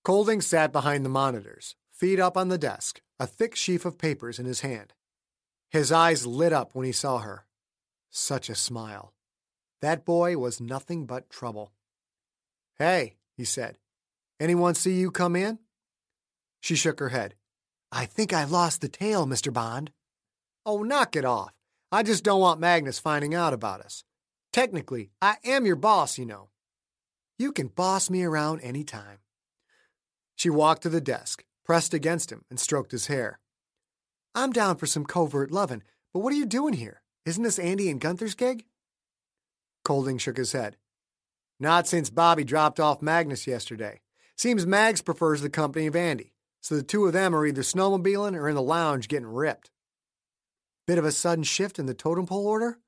Colding 0.04 0.42
sat 0.42 0.70
behind 0.70 1.02
the 1.02 1.08
monitors, 1.08 1.76
feet 1.90 2.20
up 2.20 2.36
on 2.36 2.48
the 2.48 2.58
desk, 2.58 3.00
a 3.18 3.26
thick 3.26 3.56
sheaf 3.56 3.86
of 3.86 3.96
papers 3.96 4.38
in 4.38 4.44
his 4.44 4.60
hand. 4.60 4.92
His 5.70 5.90
eyes 5.90 6.26
lit 6.26 6.52
up 6.52 6.74
when 6.74 6.84
he 6.84 6.92
saw 6.92 7.20
her. 7.20 7.46
Such 8.10 8.50
a 8.50 8.54
smile. 8.54 9.14
That 9.82 10.04
boy 10.04 10.38
was 10.38 10.60
nothing 10.60 11.06
but 11.06 11.28
trouble. 11.28 11.72
Hey, 12.78 13.16
he 13.36 13.44
said, 13.44 13.78
anyone 14.40 14.74
see 14.74 14.94
you 14.94 15.10
come 15.10 15.34
in? 15.34 15.58
She 16.60 16.76
shook 16.76 17.00
her 17.00 17.08
head. 17.08 17.34
I 17.90 18.06
think 18.06 18.32
I 18.32 18.44
lost 18.44 18.80
the 18.80 18.88
tail, 18.88 19.26
Mr. 19.26 19.52
Bond. 19.52 19.90
Oh, 20.64 20.84
knock 20.84 21.16
it 21.16 21.24
off. 21.24 21.52
I 21.90 22.04
just 22.04 22.22
don't 22.22 22.40
want 22.40 22.60
Magnus 22.60 23.00
finding 23.00 23.34
out 23.34 23.52
about 23.52 23.80
us. 23.80 24.04
Technically, 24.52 25.10
I 25.20 25.36
am 25.44 25.66
your 25.66 25.76
boss, 25.76 26.16
you 26.16 26.26
know. 26.26 26.50
You 27.38 27.50
can 27.50 27.66
boss 27.66 28.08
me 28.08 28.22
around 28.22 28.60
any 28.60 28.84
time. 28.84 29.18
She 30.36 30.48
walked 30.48 30.82
to 30.82 30.88
the 30.88 31.00
desk, 31.00 31.44
pressed 31.64 31.92
against 31.92 32.30
him, 32.30 32.44
and 32.48 32.60
stroked 32.60 32.92
his 32.92 33.08
hair. 33.08 33.40
I'm 34.34 34.52
down 34.52 34.76
for 34.76 34.86
some 34.86 35.04
covert 35.04 35.50
lovin', 35.50 35.82
but 36.14 36.20
what 36.20 36.32
are 36.32 36.36
you 36.36 36.46
doing 36.46 36.74
here? 36.74 37.02
Isn't 37.26 37.42
this 37.42 37.58
Andy 37.58 37.90
and 37.90 38.00
Gunther's 38.00 38.34
gig? 38.34 38.64
Colding 39.84 40.18
shook 40.18 40.36
his 40.36 40.52
head. 40.52 40.76
Not 41.58 41.86
since 41.86 42.10
Bobby 42.10 42.44
dropped 42.44 42.80
off 42.80 43.02
Magnus 43.02 43.46
yesterday. 43.46 44.00
Seems 44.36 44.66
Mags 44.66 45.02
prefers 45.02 45.42
the 45.42 45.50
company 45.50 45.86
of 45.86 45.94
Andy, 45.94 46.32
so 46.60 46.74
the 46.74 46.82
two 46.82 47.06
of 47.06 47.12
them 47.12 47.34
are 47.34 47.46
either 47.46 47.62
snowmobiling 47.62 48.36
or 48.36 48.48
in 48.48 48.54
the 48.54 48.62
lounge 48.62 49.08
getting 49.08 49.26
ripped. 49.26 49.70
Bit 50.86 50.98
of 50.98 51.04
a 51.04 51.12
sudden 51.12 51.44
shift 51.44 51.78
in 51.78 51.86
the 51.86 51.94
totem 51.94 52.26
pole 52.26 52.46
order? 52.46 52.78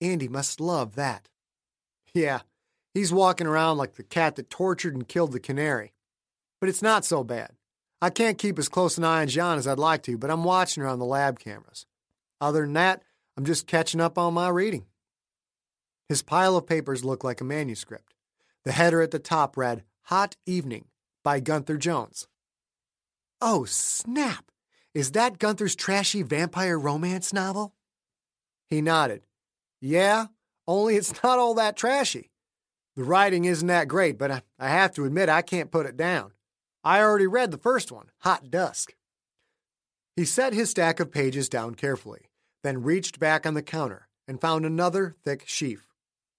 Andy 0.00 0.28
must 0.28 0.60
love 0.60 0.94
that. 0.94 1.28
Yeah, 2.14 2.40
he's 2.94 3.12
walking 3.12 3.46
around 3.46 3.78
like 3.78 3.94
the 3.94 4.02
cat 4.02 4.36
that 4.36 4.50
tortured 4.50 4.94
and 4.94 5.08
killed 5.08 5.32
the 5.32 5.40
canary. 5.40 5.92
But 6.60 6.68
it's 6.68 6.82
not 6.82 7.04
so 7.04 7.24
bad. 7.24 7.52
I 8.02 8.10
can't 8.10 8.38
keep 8.38 8.58
as 8.58 8.68
close 8.68 8.96
an 8.96 9.04
eye 9.04 9.22
on 9.22 9.28
Jian 9.28 9.56
as 9.56 9.66
I'd 9.66 9.78
like 9.78 10.02
to, 10.04 10.16
but 10.16 10.30
I'm 10.30 10.44
watching 10.44 10.82
her 10.82 10.88
on 10.88 10.98
the 10.98 11.04
lab 11.04 11.38
cameras. 11.38 11.86
Other 12.40 12.62
than 12.62 12.72
that, 12.74 13.02
I'm 13.36 13.44
just 13.44 13.66
catching 13.66 14.00
up 14.00 14.16
on 14.16 14.34
my 14.34 14.48
reading. 14.48 14.86
His 16.10 16.22
pile 16.22 16.56
of 16.56 16.66
papers 16.66 17.04
looked 17.04 17.22
like 17.22 17.40
a 17.40 17.44
manuscript. 17.44 18.14
The 18.64 18.72
header 18.72 19.00
at 19.00 19.12
the 19.12 19.20
top 19.20 19.56
read, 19.56 19.84
Hot 20.06 20.34
Evening 20.44 20.86
by 21.22 21.38
Gunther 21.38 21.76
Jones. 21.76 22.26
Oh, 23.40 23.64
snap! 23.64 24.50
Is 24.92 25.12
that 25.12 25.38
Gunther's 25.38 25.76
trashy 25.76 26.22
vampire 26.24 26.76
romance 26.76 27.32
novel? 27.32 27.76
He 28.68 28.80
nodded. 28.80 29.22
Yeah, 29.80 30.26
only 30.66 30.96
it's 30.96 31.22
not 31.22 31.38
all 31.38 31.54
that 31.54 31.76
trashy. 31.76 32.32
The 32.96 33.04
writing 33.04 33.44
isn't 33.44 33.68
that 33.68 33.86
great, 33.86 34.18
but 34.18 34.32
I, 34.32 34.42
I 34.58 34.68
have 34.68 34.92
to 34.94 35.04
admit 35.04 35.28
I 35.28 35.42
can't 35.42 35.70
put 35.70 35.86
it 35.86 35.96
down. 35.96 36.32
I 36.82 37.02
already 37.02 37.28
read 37.28 37.52
the 37.52 37.56
first 37.56 37.92
one, 37.92 38.06
Hot 38.22 38.50
Dusk. 38.50 38.94
He 40.16 40.24
set 40.24 40.54
his 40.54 40.70
stack 40.70 40.98
of 40.98 41.12
pages 41.12 41.48
down 41.48 41.76
carefully, 41.76 42.22
then 42.64 42.82
reached 42.82 43.20
back 43.20 43.46
on 43.46 43.54
the 43.54 43.62
counter 43.62 44.08
and 44.26 44.40
found 44.40 44.66
another 44.66 45.14
thick 45.24 45.44
sheaf. 45.46 45.86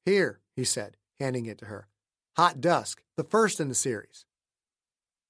Here, 0.05 0.39
he 0.55 0.63
said, 0.63 0.97
handing 1.19 1.45
it 1.45 1.57
to 1.59 1.65
her. 1.65 1.87
Hot 2.37 2.61
Dusk, 2.61 3.03
the 3.17 3.23
first 3.23 3.59
in 3.59 3.69
the 3.69 3.75
series. 3.75 4.25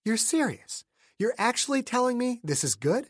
You're 0.05 0.17
serious? 0.17 0.85
You're 1.19 1.35
actually 1.37 1.83
telling 1.83 2.17
me 2.17 2.39
this 2.43 2.63
is 2.63 2.75
good? 2.75 3.09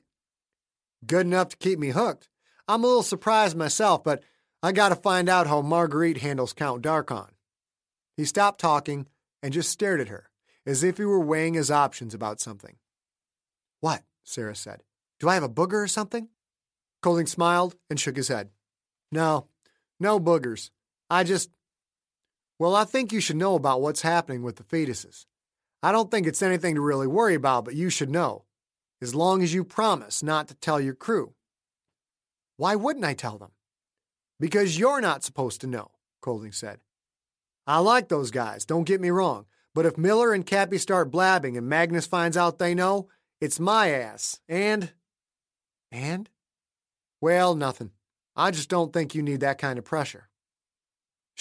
Good 1.05 1.25
enough 1.25 1.49
to 1.49 1.57
keep 1.57 1.79
me 1.79 1.89
hooked. 1.89 2.29
I'm 2.67 2.83
a 2.83 2.87
little 2.87 3.03
surprised 3.03 3.55
myself, 3.55 4.03
but 4.03 4.23
I 4.63 4.71
gotta 4.71 4.95
find 4.95 5.29
out 5.29 5.47
how 5.47 5.61
Marguerite 5.61 6.17
handles 6.21 6.53
Count 6.53 6.83
Darkon. 6.83 7.29
He 8.17 8.25
stopped 8.25 8.59
talking 8.59 9.07
and 9.41 9.53
just 9.53 9.69
stared 9.69 10.01
at 10.01 10.09
her, 10.09 10.29
as 10.65 10.83
if 10.83 10.97
he 10.97 11.05
were 11.05 11.19
weighing 11.19 11.53
his 11.55 11.71
options 11.71 12.13
about 12.13 12.39
something. 12.39 12.75
What? 13.79 14.03
Sara 14.23 14.55
said. 14.55 14.83
Do 15.19 15.27
I 15.29 15.33
have 15.33 15.43
a 15.43 15.49
booger 15.49 15.83
or 15.83 15.87
something? 15.87 16.29
Colding 17.01 17.25
smiled 17.25 17.75
and 17.89 17.99
shook 17.99 18.15
his 18.15 18.27
head. 18.27 18.49
No, 19.11 19.47
no 19.99 20.19
boogers. 20.19 20.69
I 21.11 21.25
just. 21.25 21.49
Well, 22.57 22.73
I 22.73 22.85
think 22.85 23.11
you 23.11 23.19
should 23.19 23.35
know 23.35 23.55
about 23.55 23.81
what's 23.81 24.01
happening 24.01 24.43
with 24.43 24.55
the 24.55 24.63
fetuses. 24.63 25.25
I 25.83 25.91
don't 25.91 26.09
think 26.09 26.25
it's 26.25 26.41
anything 26.41 26.75
to 26.75 26.81
really 26.81 27.07
worry 27.07 27.35
about, 27.35 27.65
but 27.65 27.75
you 27.75 27.89
should 27.89 28.09
know. 28.09 28.45
As 29.01 29.13
long 29.13 29.43
as 29.43 29.53
you 29.53 29.65
promise 29.65 30.23
not 30.23 30.47
to 30.47 30.55
tell 30.55 30.79
your 30.79 30.93
crew. 30.93 31.33
Why 32.55 32.75
wouldn't 32.75 33.03
I 33.03 33.13
tell 33.13 33.37
them? 33.37 33.51
Because 34.39 34.79
you're 34.79 35.01
not 35.01 35.23
supposed 35.23 35.59
to 35.61 35.67
know, 35.67 35.91
Colding 36.21 36.51
said. 36.51 36.79
I 37.67 37.79
like 37.79 38.07
those 38.07 38.31
guys, 38.31 38.63
don't 38.63 38.85
get 38.85 39.01
me 39.01 39.09
wrong, 39.09 39.47
but 39.73 39.85
if 39.85 39.97
Miller 39.97 40.33
and 40.33 40.45
Cappy 40.45 40.77
start 40.77 41.11
blabbing 41.11 41.57
and 41.57 41.67
Magnus 41.67 42.05
finds 42.07 42.37
out 42.37 42.57
they 42.57 42.73
know, 42.73 43.09
it's 43.41 43.59
my 43.59 43.89
ass. 43.89 44.39
And. 44.47 44.93
And? 45.91 46.29
Well, 47.19 47.55
nothing. 47.55 47.91
I 48.35 48.51
just 48.51 48.69
don't 48.69 48.93
think 48.93 49.13
you 49.13 49.23
need 49.23 49.41
that 49.41 49.57
kind 49.57 49.77
of 49.77 49.83
pressure. 49.83 50.29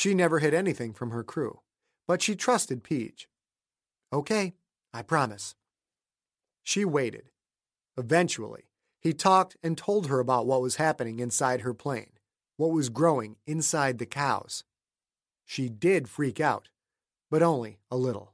She 0.00 0.14
never 0.14 0.38
hid 0.38 0.54
anything 0.54 0.94
from 0.94 1.10
her 1.10 1.22
crew, 1.22 1.60
but 2.08 2.22
she 2.22 2.34
trusted 2.34 2.82
Peej. 2.82 3.26
Okay, 4.10 4.54
I 4.94 5.02
promise. 5.02 5.54
She 6.62 6.86
waited. 6.86 7.32
Eventually, 7.98 8.70
he 8.98 9.12
talked 9.12 9.58
and 9.62 9.76
told 9.76 10.06
her 10.06 10.18
about 10.18 10.46
what 10.46 10.62
was 10.62 10.76
happening 10.76 11.18
inside 11.18 11.60
her 11.60 11.74
plane, 11.74 12.12
what 12.56 12.70
was 12.70 12.88
growing 12.88 13.36
inside 13.46 13.98
the 13.98 14.06
cows. 14.06 14.64
She 15.44 15.68
did 15.68 16.08
freak 16.08 16.40
out, 16.40 16.70
but 17.30 17.42
only 17.42 17.78
a 17.90 17.98
little. 17.98 18.32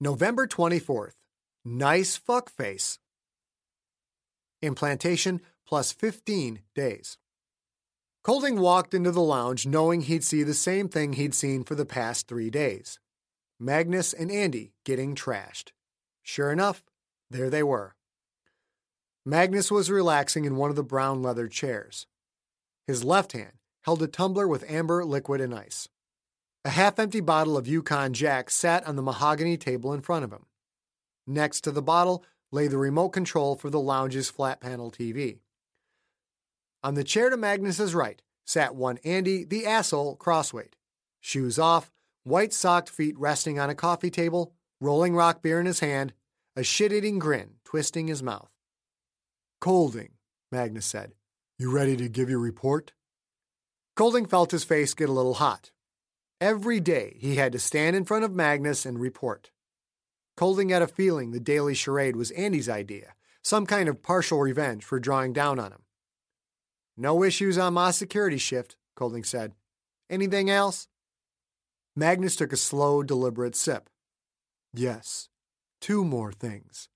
November 0.00 0.46
24th. 0.46 1.14
Nice 1.64 2.16
fuck 2.16 2.50
face. 2.50 3.00
Implantation 4.62 5.40
plus 5.66 5.90
15 5.90 6.60
days. 6.72 7.18
Colding 8.22 8.60
walked 8.60 8.94
into 8.94 9.10
the 9.10 9.20
lounge 9.20 9.66
knowing 9.66 10.02
he'd 10.02 10.22
see 10.22 10.44
the 10.44 10.54
same 10.54 10.88
thing 10.88 11.14
he'd 11.14 11.34
seen 11.34 11.64
for 11.64 11.74
the 11.74 11.84
past 11.84 12.28
three 12.28 12.48
days 12.48 13.00
Magnus 13.58 14.12
and 14.12 14.30
Andy 14.30 14.72
getting 14.84 15.16
trashed. 15.16 15.72
Sure 16.22 16.52
enough, 16.52 16.84
there 17.28 17.50
they 17.50 17.64
were. 17.64 17.96
Magnus 19.26 19.68
was 19.68 19.90
relaxing 19.90 20.44
in 20.44 20.54
one 20.54 20.70
of 20.70 20.76
the 20.76 20.84
brown 20.84 21.22
leather 21.22 21.48
chairs. 21.48 22.06
His 22.86 23.02
left 23.02 23.32
hand 23.32 23.54
held 23.82 24.00
a 24.00 24.06
tumbler 24.06 24.46
with 24.46 24.70
amber 24.70 25.04
liquid 25.04 25.40
and 25.40 25.52
ice. 25.52 25.88
A 26.64 26.70
half 26.70 26.98
empty 26.98 27.20
bottle 27.20 27.56
of 27.56 27.68
Yukon 27.68 28.12
Jack 28.12 28.50
sat 28.50 28.86
on 28.86 28.96
the 28.96 29.02
mahogany 29.02 29.56
table 29.56 29.92
in 29.92 30.00
front 30.00 30.24
of 30.24 30.32
him. 30.32 30.46
Next 31.26 31.60
to 31.62 31.70
the 31.70 31.82
bottle 31.82 32.24
lay 32.50 32.66
the 32.66 32.78
remote 32.78 33.10
control 33.10 33.54
for 33.54 33.70
the 33.70 33.80
lounge's 33.80 34.30
flat 34.30 34.60
panel 34.60 34.90
TV. 34.90 35.38
On 36.82 36.94
the 36.94 37.04
chair 37.04 37.30
to 37.30 37.36
Magnus's 37.36 37.94
right 37.94 38.20
sat 38.44 38.74
one 38.74 38.98
Andy, 39.04 39.44
the 39.44 39.66
asshole, 39.66 40.16
crossweight. 40.16 40.74
Shoes 41.20 41.58
off, 41.58 41.92
white 42.24 42.52
socked 42.52 42.88
feet 42.88 43.18
resting 43.18 43.58
on 43.58 43.70
a 43.70 43.74
coffee 43.74 44.10
table, 44.10 44.52
rolling 44.80 45.14
rock 45.14 45.42
beer 45.42 45.60
in 45.60 45.66
his 45.66 45.80
hand, 45.80 46.12
a 46.56 46.62
shit 46.62 46.92
eating 46.92 47.18
grin 47.18 47.54
twisting 47.64 48.08
his 48.08 48.22
mouth. 48.22 48.50
Colding, 49.60 50.12
Magnus 50.50 50.86
said. 50.86 51.12
You 51.58 51.70
ready 51.70 51.96
to 51.96 52.08
give 52.08 52.30
your 52.30 52.38
report? 52.38 52.92
Colding 53.96 54.26
felt 54.26 54.52
his 54.52 54.64
face 54.64 54.94
get 54.94 55.08
a 55.08 55.12
little 55.12 55.34
hot. 55.34 55.72
Every 56.40 56.78
day 56.78 57.16
he 57.18 57.34
had 57.34 57.50
to 57.52 57.58
stand 57.58 57.96
in 57.96 58.04
front 58.04 58.24
of 58.24 58.34
Magnus 58.34 58.86
and 58.86 58.98
report. 58.98 59.50
Colding 60.36 60.68
had 60.68 60.82
a 60.82 60.86
feeling 60.86 61.32
the 61.32 61.40
daily 61.40 61.74
charade 61.74 62.14
was 62.14 62.30
Andy's 62.30 62.68
idea, 62.68 63.14
some 63.42 63.66
kind 63.66 63.88
of 63.88 64.04
partial 64.04 64.38
revenge 64.38 64.84
for 64.84 65.00
drawing 65.00 65.32
down 65.32 65.58
on 65.58 65.72
him. 65.72 65.82
No 66.96 67.24
issues 67.24 67.58
on 67.58 67.74
my 67.74 67.90
security 67.90 68.38
shift, 68.38 68.76
Colding 68.94 69.24
said. 69.24 69.52
Anything 70.08 70.48
else? 70.48 70.86
Magnus 71.96 72.36
took 72.36 72.52
a 72.52 72.56
slow, 72.56 73.02
deliberate 73.02 73.56
sip. 73.56 73.90
Yes, 74.72 75.28
two 75.80 76.04
more 76.04 76.30
things. 76.30 76.88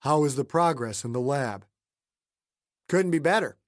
How 0.00 0.24
is 0.24 0.36
the 0.36 0.44
progress 0.44 1.04
in 1.04 1.12
the 1.12 1.20
lab? 1.20 1.66
Couldn't 2.88 3.10
be 3.10 3.18
better. 3.18 3.58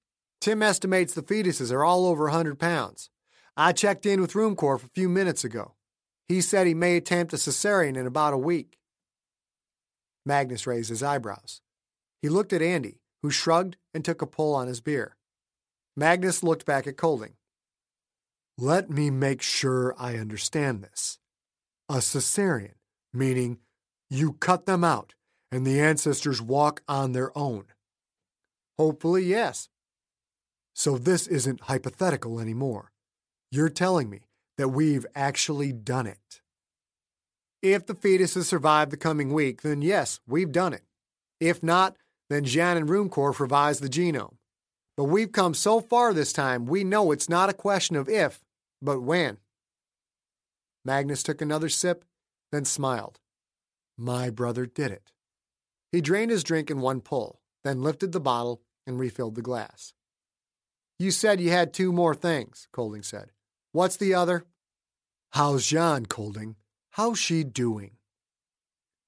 Tim 0.41 0.63
estimates 0.63 1.13
the 1.13 1.21
fetuses 1.21 1.71
are 1.71 1.83
all 1.83 2.07
over 2.07 2.27
a 2.27 2.31
100 2.31 2.57
pounds. 2.57 3.11
I 3.55 3.71
checked 3.71 4.05
in 4.05 4.19
with 4.19 4.33
Ruhmkorff 4.33 4.83
a 4.83 4.89
few 4.89 5.07
minutes 5.07 5.43
ago. 5.43 5.73
He 6.27 6.41
said 6.41 6.65
he 6.65 6.73
may 6.73 6.97
attempt 6.97 7.33
a 7.33 7.37
cesarean 7.37 7.97
in 7.97 8.07
about 8.07 8.33
a 8.33 8.37
week. 8.37 8.79
Magnus 10.25 10.65
raised 10.65 10.89
his 10.89 11.03
eyebrows. 11.03 11.61
He 12.21 12.29
looked 12.29 12.53
at 12.53 12.61
Andy, 12.61 13.01
who 13.21 13.29
shrugged 13.29 13.77
and 13.93 14.03
took 14.03 14.21
a 14.21 14.27
pull 14.27 14.55
on 14.55 14.67
his 14.67 14.81
beer. 14.81 15.17
Magnus 15.95 16.41
looked 16.41 16.65
back 16.65 16.87
at 16.87 16.97
Colding. 16.97 17.33
Let 18.57 18.89
me 18.89 19.09
make 19.09 19.41
sure 19.41 19.93
I 19.99 20.15
understand 20.15 20.81
this. 20.83 21.19
A 21.89 21.95
cesarean, 21.97 22.75
meaning 23.13 23.59
you 24.09 24.33
cut 24.33 24.65
them 24.65 24.83
out 24.83 25.13
and 25.51 25.67
the 25.67 25.79
ancestors 25.79 26.41
walk 26.41 26.81
on 26.87 27.11
their 27.11 27.37
own. 27.37 27.65
Hopefully, 28.79 29.25
yes. 29.25 29.69
So 30.73 30.97
this 30.97 31.27
isn't 31.27 31.61
hypothetical 31.61 32.39
anymore. 32.39 32.92
You're 33.53 33.69
telling 33.69 34.09
me 34.09 34.21
that 34.57 34.69
we've 34.69 35.05
actually 35.13 35.71
done 35.71 36.07
it. 36.07 36.41
If 37.61 37.85
the 37.85 37.93
fetus 37.93 38.33
has 38.33 38.47
survived 38.47 38.89
the 38.89 38.97
coming 38.97 39.31
week, 39.31 39.61
then 39.61 39.83
yes, 39.83 40.19
we've 40.25 40.51
done 40.51 40.73
it. 40.73 40.81
If 41.39 41.61
not, 41.61 41.95
then 42.31 42.45
Jian 42.45 42.77
and 42.77 42.89
Ruhmkorff 42.89 43.39
revised 43.39 43.83
the 43.83 43.89
genome. 43.89 44.37
But 44.97 45.03
we've 45.03 45.31
come 45.31 45.53
so 45.53 45.81
far 45.81 46.15
this 46.15 46.33
time, 46.33 46.65
we 46.65 46.83
know 46.83 47.11
it's 47.11 47.29
not 47.29 47.51
a 47.51 47.53
question 47.53 47.95
of 47.95 48.09
if, 48.09 48.43
but 48.81 49.01
when. 49.03 49.37
Magnus 50.83 51.21
took 51.21 51.39
another 51.39 51.69
sip, 51.69 52.05
then 52.51 52.65
smiled. 52.65 53.19
My 53.99 54.31
brother 54.31 54.65
did 54.65 54.89
it. 54.89 55.11
He 55.91 56.01
drained 56.01 56.31
his 56.31 56.43
drink 56.43 56.71
in 56.71 56.81
one 56.81 57.01
pull, 57.01 57.39
then 57.63 57.83
lifted 57.83 58.13
the 58.13 58.19
bottle 58.19 58.63
and 58.87 58.99
refilled 58.99 59.35
the 59.35 59.43
glass. 59.43 59.93
You 60.97 61.11
said 61.11 61.39
you 61.39 61.51
had 61.51 61.71
two 61.71 61.93
more 61.93 62.15
things, 62.15 62.67
Colding 62.71 63.03
said. 63.03 63.29
What's 63.73 63.97
the 63.97 64.13
other? 64.13 64.45
How's 65.31 65.63
Jian, 65.63 66.07
Colding? 66.07 66.57
How's 66.91 67.17
she 67.17 67.43
doing? 67.43 67.97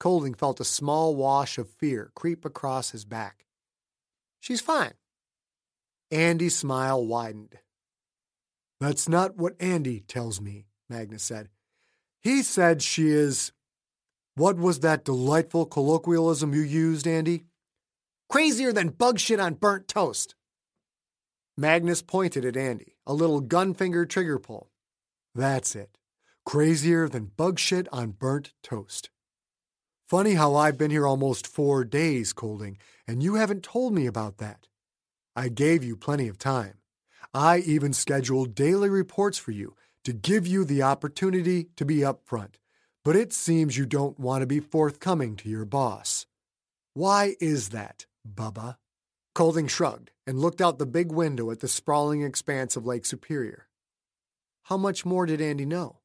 Colding 0.00 0.34
felt 0.34 0.58
a 0.58 0.64
small 0.64 1.14
wash 1.14 1.56
of 1.56 1.70
fear 1.70 2.10
creep 2.16 2.44
across 2.44 2.90
his 2.90 3.04
back. 3.04 3.46
She's 4.40 4.60
fine. 4.60 4.94
Andy's 6.10 6.56
smile 6.56 7.06
widened. 7.06 7.58
That's 8.80 9.08
not 9.08 9.36
what 9.36 9.54
Andy 9.60 10.00
tells 10.00 10.40
me, 10.40 10.66
Magnus 10.90 11.22
said. 11.22 11.48
He 12.20 12.42
said 12.42 12.82
she 12.82 13.08
is. 13.08 13.52
What 14.34 14.56
was 14.56 14.80
that 14.80 15.04
delightful 15.04 15.66
colloquialism 15.66 16.52
you 16.52 16.62
used, 16.62 17.06
Andy? 17.06 17.44
Crazier 18.28 18.72
than 18.72 18.88
bug 18.88 19.20
shit 19.20 19.38
on 19.38 19.54
burnt 19.54 19.86
toast. 19.86 20.34
Magnus 21.56 22.02
pointed 22.02 22.44
at 22.44 22.56
Andy, 22.56 22.95
a 23.06 23.14
little 23.14 23.40
gun 23.40 23.74
finger 23.74 24.04
trigger 24.04 24.38
pull. 24.38 24.70
That's 25.34 25.76
it. 25.76 25.98
Crazier 26.44 27.08
than 27.08 27.32
bug 27.36 27.58
shit 27.58 27.88
on 27.92 28.10
burnt 28.10 28.52
toast. 28.62 29.10
Funny 30.08 30.34
how 30.34 30.54
I've 30.54 30.78
been 30.78 30.90
here 30.90 31.06
almost 31.06 31.46
four 31.46 31.84
days, 31.84 32.32
Colding, 32.32 32.78
and 33.08 33.22
you 33.22 33.34
haven't 33.34 33.64
told 33.64 33.92
me 33.92 34.06
about 34.06 34.38
that. 34.38 34.68
I 35.34 35.48
gave 35.48 35.82
you 35.82 35.96
plenty 35.96 36.28
of 36.28 36.38
time. 36.38 36.74
I 37.34 37.58
even 37.58 37.92
scheduled 37.92 38.54
daily 38.54 38.88
reports 38.88 39.36
for 39.36 39.50
you 39.50 39.74
to 40.04 40.12
give 40.12 40.46
you 40.46 40.64
the 40.64 40.82
opportunity 40.82 41.68
to 41.76 41.84
be 41.84 41.96
upfront, 41.96 42.54
but 43.04 43.16
it 43.16 43.32
seems 43.32 43.76
you 43.76 43.84
don't 43.84 44.18
want 44.18 44.42
to 44.42 44.46
be 44.46 44.60
forthcoming 44.60 45.34
to 45.36 45.48
your 45.48 45.64
boss. 45.64 46.26
Why 46.94 47.34
is 47.40 47.70
that, 47.70 48.06
Bubba? 48.26 48.76
Colding 49.36 49.66
shrugged 49.66 50.12
and 50.26 50.38
looked 50.38 50.62
out 50.62 50.78
the 50.78 50.86
big 50.86 51.12
window 51.12 51.50
at 51.50 51.60
the 51.60 51.68
sprawling 51.68 52.22
expanse 52.22 52.74
of 52.74 52.86
Lake 52.86 53.04
Superior. 53.04 53.68
How 54.62 54.78
much 54.78 55.04
more 55.04 55.26
did 55.26 55.42
Andy 55.42 55.66
know? 55.66 55.98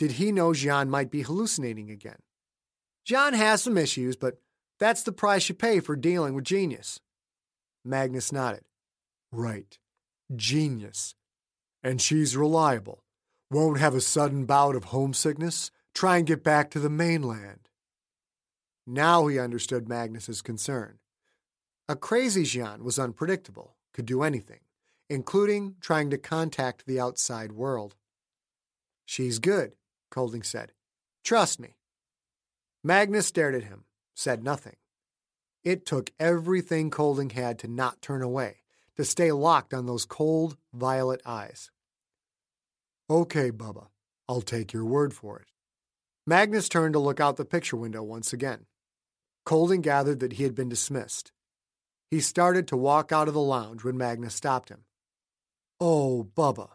Did 0.00 0.10
he 0.10 0.32
know 0.32 0.48
Jian 0.48 0.88
might 0.88 1.08
be 1.08 1.22
hallucinating 1.22 1.92
again? 1.92 2.18
Jian 3.08 3.34
has 3.34 3.62
some 3.62 3.78
issues, 3.78 4.16
but 4.16 4.40
that's 4.80 5.04
the 5.04 5.12
price 5.12 5.48
you 5.48 5.54
pay 5.54 5.78
for 5.78 5.94
dealing 5.94 6.34
with 6.34 6.42
genius. 6.42 6.98
Magnus 7.84 8.32
nodded. 8.32 8.64
Right. 9.30 9.78
Genius. 10.34 11.14
And 11.84 12.02
she's 12.02 12.36
reliable. 12.36 13.04
Won't 13.48 13.78
have 13.78 13.94
a 13.94 14.00
sudden 14.00 14.44
bout 14.44 14.74
of 14.74 14.86
homesickness. 14.86 15.70
Try 15.94 16.16
and 16.16 16.26
get 16.26 16.42
back 16.42 16.72
to 16.72 16.80
the 16.80 16.90
mainland. 16.90 17.68
Now 18.88 19.28
he 19.28 19.38
understood 19.38 19.88
Magnus's 19.88 20.42
concern. 20.42 20.98
A 21.88 21.94
crazy 21.94 22.42
Jian 22.42 22.82
was 22.82 22.98
unpredictable, 22.98 23.76
could 23.92 24.06
do 24.06 24.24
anything, 24.24 24.60
including 25.08 25.76
trying 25.80 26.10
to 26.10 26.18
contact 26.18 26.84
the 26.84 26.98
outside 26.98 27.52
world. 27.52 27.94
She's 29.04 29.38
good, 29.38 29.74
Colding 30.10 30.42
said. 30.42 30.72
Trust 31.22 31.60
me. 31.60 31.76
Magnus 32.82 33.28
stared 33.28 33.54
at 33.54 33.64
him, 33.64 33.84
said 34.14 34.42
nothing. 34.42 34.76
It 35.62 35.86
took 35.86 36.10
everything 36.18 36.90
Colding 36.90 37.30
had 37.30 37.58
to 37.60 37.68
not 37.68 38.02
turn 38.02 38.22
away, 38.22 38.62
to 38.96 39.04
stay 39.04 39.30
locked 39.30 39.72
on 39.72 39.86
those 39.86 40.04
cold, 40.04 40.56
violet 40.72 41.20
eyes. 41.24 41.70
Okay, 43.08 43.52
Bubba, 43.52 43.88
I'll 44.28 44.40
take 44.40 44.72
your 44.72 44.84
word 44.84 45.14
for 45.14 45.38
it. 45.38 45.52
Magnus 46.26 46.68
turned 46.68 46.94
to 46.94 46.98
look 46.98 47.20
out 47.20 47.36
the 47.36 47.44
picture 47.44 47.76
window 47.76 48.02
once 48.02 48.32
again. 48.32 48.66
Colding 49.44 49.82
gathered 49.82 50.18
that 50.18 50.32
he 50.34 50.42
had 50.42 50.56
been 50.56 50.68
dismissed. 50.68 51.30
He 52.10 52.20
started 52.20 52.68
to 52.68 52.76
walk 52.76 53.12
out 53.12 53.28
of 53.28 53.34
the 53.34 53.40
lounge 53.40 53.82
when 53.82 53.96
Magnus 53.96 54.34
stopped 54.34 54.68
him. 54.68 54.84
Oh, 55.80 56.28
Bubba, 56.36 56.70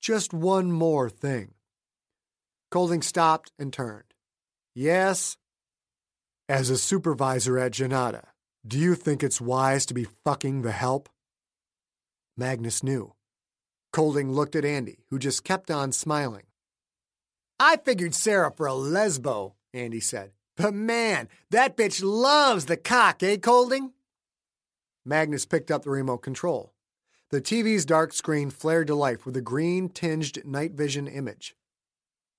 just 0.00 0.34
one 0.34 0.70
more 0.70 1.08
thing. 1.08 1.54
Colding 2.70 3.02
stopped 3.02 3.52
and 3.58 3.72
turned. 3.72 4.14
Yes? 4.74 5.36
As 6.48 6.68
a 6.68 6.76
supervisor 6.76 7.58
at 7.58 7.72
Genada, 7.72 8.24
do 8.66 8.78
you 8.78 8.94
think 8.94 9.22
it's 9.22 9.40
wise 9.40 9.86
to 9.86 9.94
be 9.94 10.06
fucking 10.24 10.62
the 10.62 10.72
help? 10.72 11.08
Magnus 12.36 12.82
knew. 12.82 13.14
Colding 13.92 14.32
looked 14.32 14.56
at 14.56 14.64
Andy, 14.64 14.98
who 15.08 15.18
just 15.18 15.44
kept 15.44 15.70
on 15.70 15.92
smiling. 15.92 16.44
I 17.58 17.76
figured 17.76 18.14
Sara 18.14 18.50
for 18.50 18.66
a 18.66 18.72
lesbo, 18.72 19.54
Andy 19.72 20.00
said. 20.00 20.32
But 20.56 20.74
man, 20.74 21.28
that 21.50 21.76
bitch 21.76 22.02
loves 22.04 22.66
the 22.66 22.76
cock, 22.76 23.22
eh, 23.22 23.36
Colding? 23.38 23.93
Magnus 25.04 25.44
picked 25.44 25.70
up 25.70 25.84
the 25.84 25.90
remote 25.90 26.18
control. 26.18 26.72
The 27.30 27.40
TV's 27.40 27.84
dark 27.84 28.12
screen 28.12 28.50
flared 28.50 28.86
to 28.86 28.94
life 28.94 29.26
with 29.26 29.36
a 29.36 29.42
green 29.42 29.88
tinged 29.88 30.44
night 30.44 30.72
vision 30.72 31.06
image. 31.06 31.54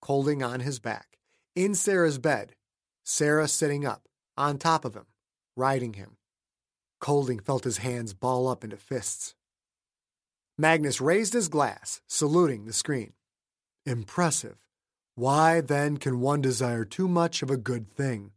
Colding 0.01 0.41
on 0.41 0.61
his 0.61 0.79
back, 0.79 1.17
in 1.55 1.75
Sara's 1.75 2.17
bed, 2.17 2.55
Sara 3.03 3.47
sitting 3.47 3.85
up, 3.85 4.07
on 4.37 4.57
top 4.57 4.85
of 4.85 4.95
him, 4.95 5.05
riding 5.55 5.93
him. 5.93 6.17
Colding 6.99 7.39
felt 7.39 7.63
his 7.63 7.77
hands 7.77 8.13
ball 8.13 8.47
up 8.47 8.63
into 8.63 8.77
fists. 8.77 9.35
Magnus 10.57 11.01
raised 11.01 11.33
his 11.33 11.49
glass, 11.49 12.01
saluting 12.07 12.65
the 12.65 12.73
screen. 12.73 13.13
Impressive. 13.85 14.57
Why, 15.15 15.61
then, 15.61 15.97
can 15.97 16.19
one 16.19 16.41
desire 16.41 16.85
too 16.85 17.07
much 17.07 17.41
of 17.41 17.49
a 17.49 17.57
good 17.57 17.89
thing? 17.89 18.31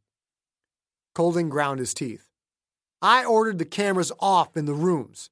Colding 1.15 1.49
ground 1.49 1.81
his 1.81 1.95
teeth. 1.95 2.28
I 3.01 3.25
ordered 3.25 3.59
the 3.59 3.65
cameras 3.65 4.13
off 4.19 4.57
in 4.57 4.65
the 4.65 4.75
rooms. 4.75 5.31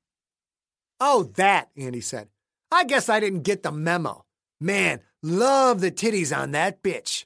Oh, 1.01 1.25
that, 1.37 1.71
Andy 1.77 2.01
said. 2.01 2.29
I 2.71 2.85
guess 2.85 3.09
I 3.09 3.21
didn't 3.21 3.43
get 3.43 3.63
the 3.63 3.73
memo. 3.73 4.25
Man, 4.61 5.01
love 5.23 5.81
the 5.81 5.91
titties 5.91 6.37
on 6.37 6.53
that 6.53 6.83
bitch. 6.83 7.25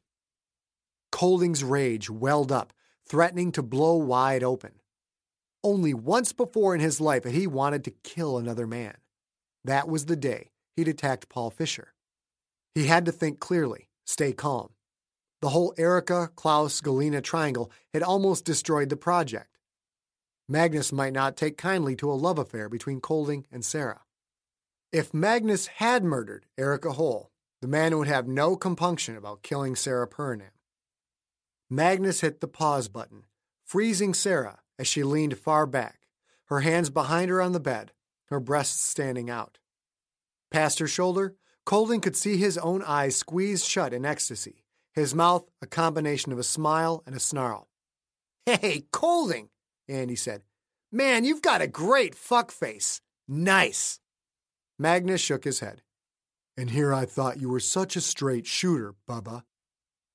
Colding's 1.12 1.62
rage 1.62 2.09
welled 2.09 2.53
up, 2.53 2.72
threatening 3.07 3.53
to 3.53 3.62
blow 3.62 3.96
wide 3.96 4.42
open. 4.42 4.72
Only 5.62 5.92
once 5.92 6.33
before 6.33 6.74
in 6.74 6.81
his 6.81 7.00
life 7.00 7.24
had 7.24 7.35
he 7.35 7.46
wanted 7.46 7.85
to 7.85 7.94
kill 8.03 8.38
another 8.38 8.66
man. 8.66 8.94
That 9.64 9.88
was 9.88 10.07
the 10.07 10.16
day 10.16 10.50
he'd 10.76 10.88
attacked 10.88 11.29
Paul 11.29 11.50
Fischer. 11.50 11.92
He 12.74 12.87
had 12.87 13.05
to 13.07 13.12
think 13.12 13.40
clearly, 13.40 13.88
stay 14.07 14.33
calm. 14.33 14.70
The 15.42 15.50
whole 15.50 15.74
Erica, 15.76 16.31
Klaus, 16.35 16.81
Galina 16.81 17.22
triangle 17.22 17.70
had 17.92 18.03
almost 18.03 18.44
destroyed 18.44 18.88
the 18.88 18.96
project. 18.96 19.59
Magnus 20.50 20.90
might 20.90 21.12
not 21.12 21.36
take 21.36 21.56
kindly 21.56 21.94
to 21.94 22.10
a 22.10 22.14
love 22.14 22.36
affair 22.36 22.68
between 22.68 23.00
Colding 23.00 23.46
and 23.52 23.64
Sara. 23.64 24.00
If 24.90 25.14
Magnus 25.14 25.68
had 25.68 26.02
murdered 26.02 26.46
Erica 26.58 26.90
Hole, 26.90 27.30
the 27.62 27.68
man 27.68 27.96
would 27.96 28.08
have 28.08 28.26
no 28.26 28.56
compunction 28.56 29.16
about 29.16 29.44
killing 29.44 29.76
Sara 29.76 30.08
Purinam. 30.08 30.50
Magnus 31.70 32.22
hit 32.22 32.40
the 32.40 32.48
pause 32.48 32.88
button, 32.88 33.26
freezing 33.64 34.12
Sara 34.12 34.58
as 34.76 34.88
she 34.88 35.04
leaned 35.04 35.38
far 35.38 35.66
back, 35.66 36.00
her 36.46 36.60
hands 36.60 36.90
behind 36.90 37.30
her 37.30 37.40
on 37.40 37.52
the 37.52 37.60
bed, 37.60 37.92
her 38.24 38.40
breasts 38.40 38.80
standing 38.80 39.30
out. 39.30 39.58
Past 40.50 40.80
her 40.80 40.88
shoulder, 40.88 41.36
Colding 41.64 42.00
could 42.00 42.16
see 42.16 42.38
his 42.38 42.58
own 42.58 42.82
eyes 42.82 43.14
squeezed 43.14 43.66
shut 43.66 43.92
in 43.92 44.04
ecstasy, 44.04 44.64
his 44.92 45.14
mouth 45.14 45.48
a 45.62 45.66
combination 45.68 46.32
of 46.32 46.40
a 46.40 46.42
smile 46.42 47.04
and 47.06 47.14
a 47.14 47.20
snarl. 47.20 47.68
Hey, 48.46 48.86
Colding, 48.90 49.50
Andy 49.90 50.16
said. 50.16 50.42
Man, 50.92 51.24
you've 51.24 51.42
got 51.42 51.61
a 51.61 51.66
great 51.66 52.14
fuck 52.14 52.50
face. 52.50 53.00
Nice. 53.29 54.00
Magnus 54.79 55.20
shook 55.20 55.44
his 55.44 55.61
head. 55.61 55.83
And 56.57 56.70
here 56.70 56.92
I 56.92 57.05
thought 57.05 57.40
you 57.40 57.48
were 57.48 57.61
such 57.61 57.96
a 57.96 58.00
straight 58.00 58.46
shooter, 58.46 58.94
Bubba. 59.09 59.42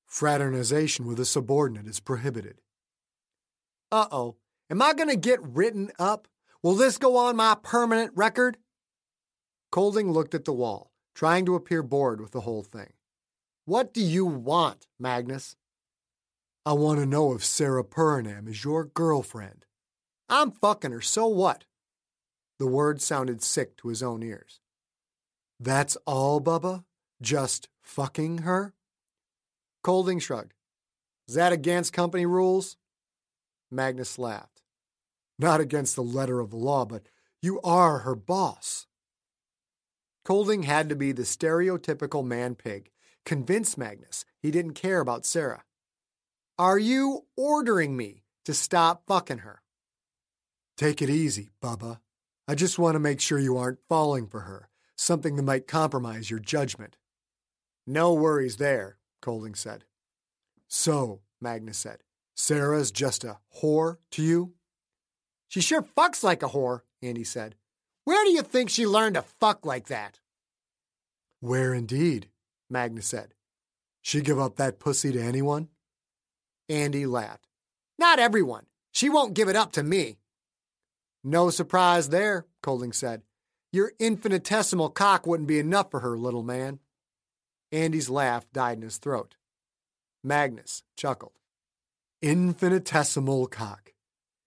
Fraternization 0.06 1.06
with 1.06 1.20
a 1.20 1.24
subordinate 1.24 1.86
is 1.86 2.00
prohibited. 2.00 2.60
Uh 3.90 4.06
oh. 4.10 4.36
Am 4.68 4.82
I 4.82 4.94
going 4.94 5.08
to 5.08 5.16
get 5.16 5.40
written 5.42 5.90
up? 5.98 6.26
Will 6.62 6.74
this 6.74 6.98
go 6.98 7.16
on 7.16 7.36
my 7.36 7.56
permanent 7.62 8.12
record? 8.16 8.58
Colding 9.70 10.10
looked 10.10 10.34
at 10.34 10.44
the 10.44 10.52
wall, 10.52 10.90
trying 11.14 11.46
to 11.46 11.54
appear 11.54 11.82
bored 11.82 12.20
with 12.20 12.32
the 12.32 12.40
whole 12.40 12.62
thing. 12.62 12.92
What 13.64 13.92
do 13.92 14.00
you 14.00 14.26
want, 14.26 14.86
Magnus? 14.98 15.56
I 16.64 16.72
want 16.72 16.98
to 16.98 17.06
know 17.06 17.32
if 17.34 17.44
Sara 17.44 17.84
Purinam 17.84 18.48
is 18.48 18.64
your 18.64 18.84
girlfriend. 18.84 19.65
I'm 20.28 20.50
fucking 20.50 20.92
her, 20.92 21.00
so 21.00 21.26
what? 21.26 21.64
The 22.58 22.66
word 22.66 23.00
sounded 23.00 23.42
sick 23.42 23.76
to 23.78 23.88
his 23.88 24.02
own 24.02 24.22
ears. 24.22 24.60
That's 25.60 25.96
all, 26.06 26.40
Bubba? 26.40 26.84
Just 27.22 27.68
fucking 27.82 28.38
her? 28.38 28.74
Colding 29.82 30.18
shrugged. 30.18 30.54
Is 31.28 31.34
that 31.34 31.52
against 31.52 31.92
company 31.92 32.26
rules? 32.26 32.76
Magnus 33.70 34.18
laughed. 34.18 34.62
Not 35.38 35.60
against 35.60 35.96
the 35.96 36.02
letter 36.02 36.40
of 36.40 36.50
the 36.50 36.56
law, 36.56 36.84
but 36.84 37.08
you 37.42 37.60
are 37.62 37.98
her 37.98 38.14
boss. 38.14 38.86
Colding 40.24 40.64
had 40.64 40.88
to 40.88 40.96
be 40.96 41.12
the 41.12 41.22
stereotypical 41.22 42.24
man 42.24 42.54
pig, 42.54 42.90
convince 43.24 43.78
Magnus 43.78 44.24
he 44.40 44.50
didn't 44.50 44.74
care 44.74 45.00
about 45.00 45.26
Sara. 45.26 45.62
Are 46.58 46.78
you 46.78 47.26
ordering 47.36 47.96
me 47.96 48.24
to 48.44 48.54
stop 48.54 49.04
fucking 49.06 49.38
her? 49.38 49.62
Take 50.76 51.00
it 51.00 51.08
easy, 51.08 51.50
Bubba. 51.62 52.00
I 52.46 52.54
just 52.54 52.78
want 52.78 52.94
to 52.94 53.00
make 53.00 53.20
sure 53.20 53.38
you 53.38 53.56
aren't 53.56 53.78
falling 53.88 54.26
for 54.26 54.40
her, 54.40 54.68
something 54.96 55.36
that 55.36 55.42
might 55.42 55.66
compromise 55.66 56.30
your 56.30 56.38
judgment. 56.38 56.96
No 57.86 58.12
worries 58.12 58.56
there, 58.56 58.98
Colding 59.22 59.54
said. 59.54 59.84
So, 60.68 61.20
Magnus 61.40 61.78
said, 61.78 62.02
Sara's 62.34 62.90
just 62.90 63.24
a 63.24 63.38
whore 63.62 63.96
to 64.12 64.22
you? 64.22 64.52
She 65.48 65.60
sure 65.60 65.82
fucks 65.82 66.22
like 66.22 66.42
a 66.42 66.48
whore, 66.48 66.80
Andy 67.02 67.24
said. 67.24 67.54
Where 68.04 68.24
do 68.24 68.30
you 68.30 68.42
think 68.42 68.68
she 68.68 68.86
learned 68.86 69.14
to 69.14 69.22
fuck 69.22 69.64
like 69.64 69.86
that? 69.86 70.20
Where 71.40 71.72
indeed, 71.72 72.28
Magnus 72.68 73.06
said. 73.06 73.34
She 74.02 74.20
give 74.20 74.38
up 74.38 74.56
that 74.56 74.78
pussy 74.78 75.10
to 75.12 75.22
anyone? 75.22 75.68
Andy 76.68 77.06
laughed. 77.06 77.48
Not 77.98 78.18
everyone. 78.18 78.66
She 78.92 79.08
won't 79.08 79.34
give 79.34 79.48
it 79.48 79.56
up 79.56 79.72
to 79.72 79.82
me. 79.82 80.18
No 81.28 81.50
surprise 81.50 82.10
there, 82.10 82.46
Colding 82.62 82.92
said. 82.92 83.22
Your 83.72 83.90
infinitesimal 83.98 84.90
cock 84.90 85.26
wouldn't 85.26 85.48
be 85.48 85.58
enough 85.58 85.90
for 85.90 85.98
her, 85.98 86.16
little 86.16 86.44
man. 86.44 86.78
Andy's 87.72 88.08
laugh 88.08 88.46
died 88.52 88.76
in 88.76 88.82
his 88.82 88.98
throat. 88.98 89.34
Magnus 90.22 90.84
chuckled. 90.96 91.32
Infinitesimal 92.22 93.48
cock. 93.48 93.92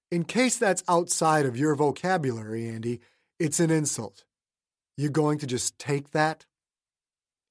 In 0.09 0.23
case 0.23 0.57
that's 0.57 0.85
outside 0.87 1.45
of 1.45 1.57
your 1.57 1.75
vocabulary, 1.75 2.69
Andy, 2.69 3.01
it's 3.39 3.59
an 3.59 3.71
insult. 3.71 4.23
You 4.95 5.09
going 5.09 5.37
to 5.39 5.47
just 5.47 5.77
take 5.79 6.11
that? 6.11 6.45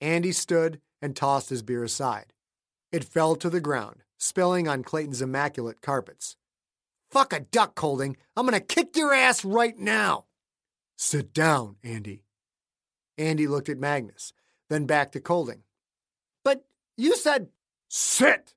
Andy 0.00 0.32
stood 0.32 0.80
and 1.02 1.14
tossed 1.14 1.50
his 1.50 1.62
beer 1.62 1.84
aside. 1.84 2.32
It 2.92 3.04
fell 3.04 3.36
to 3.36 3.50
the 3.50 3.60
ground, 3.60 4.04
spilling 4.16 4.66
on 4.68 4.84
Clayton's 4.84 5.20
immaculate 5.20 5.82
carpets. 5.82 6.37
Fuck 7.10 7.32
a 7.32 7.40
duck, 7.40 7.74
Colding. 7.74 8.16
I'm 8.36 8.44
gonna 8.46 8.60
kick 8.60 8.96
your 8.96 9.12
ass 9.12 9.44
right 9.44 9.78
now. 9.78 10.26
Sit 10.96 11.32
down, 11.32 11.76
Andy. 11.82 12.24
Andy 13.16 13.46
looked 13.46 13.68
at 13.68 13.78
Magnus, 13.78 14.32
then 14.68 14.84
back 14.84 15.12
to 15.12 15.20
Colding. 15.20 15.62
But 16.44 16.64
you 16.96 17.16
said, 17.16 17.48
Sit! 17.88 18.54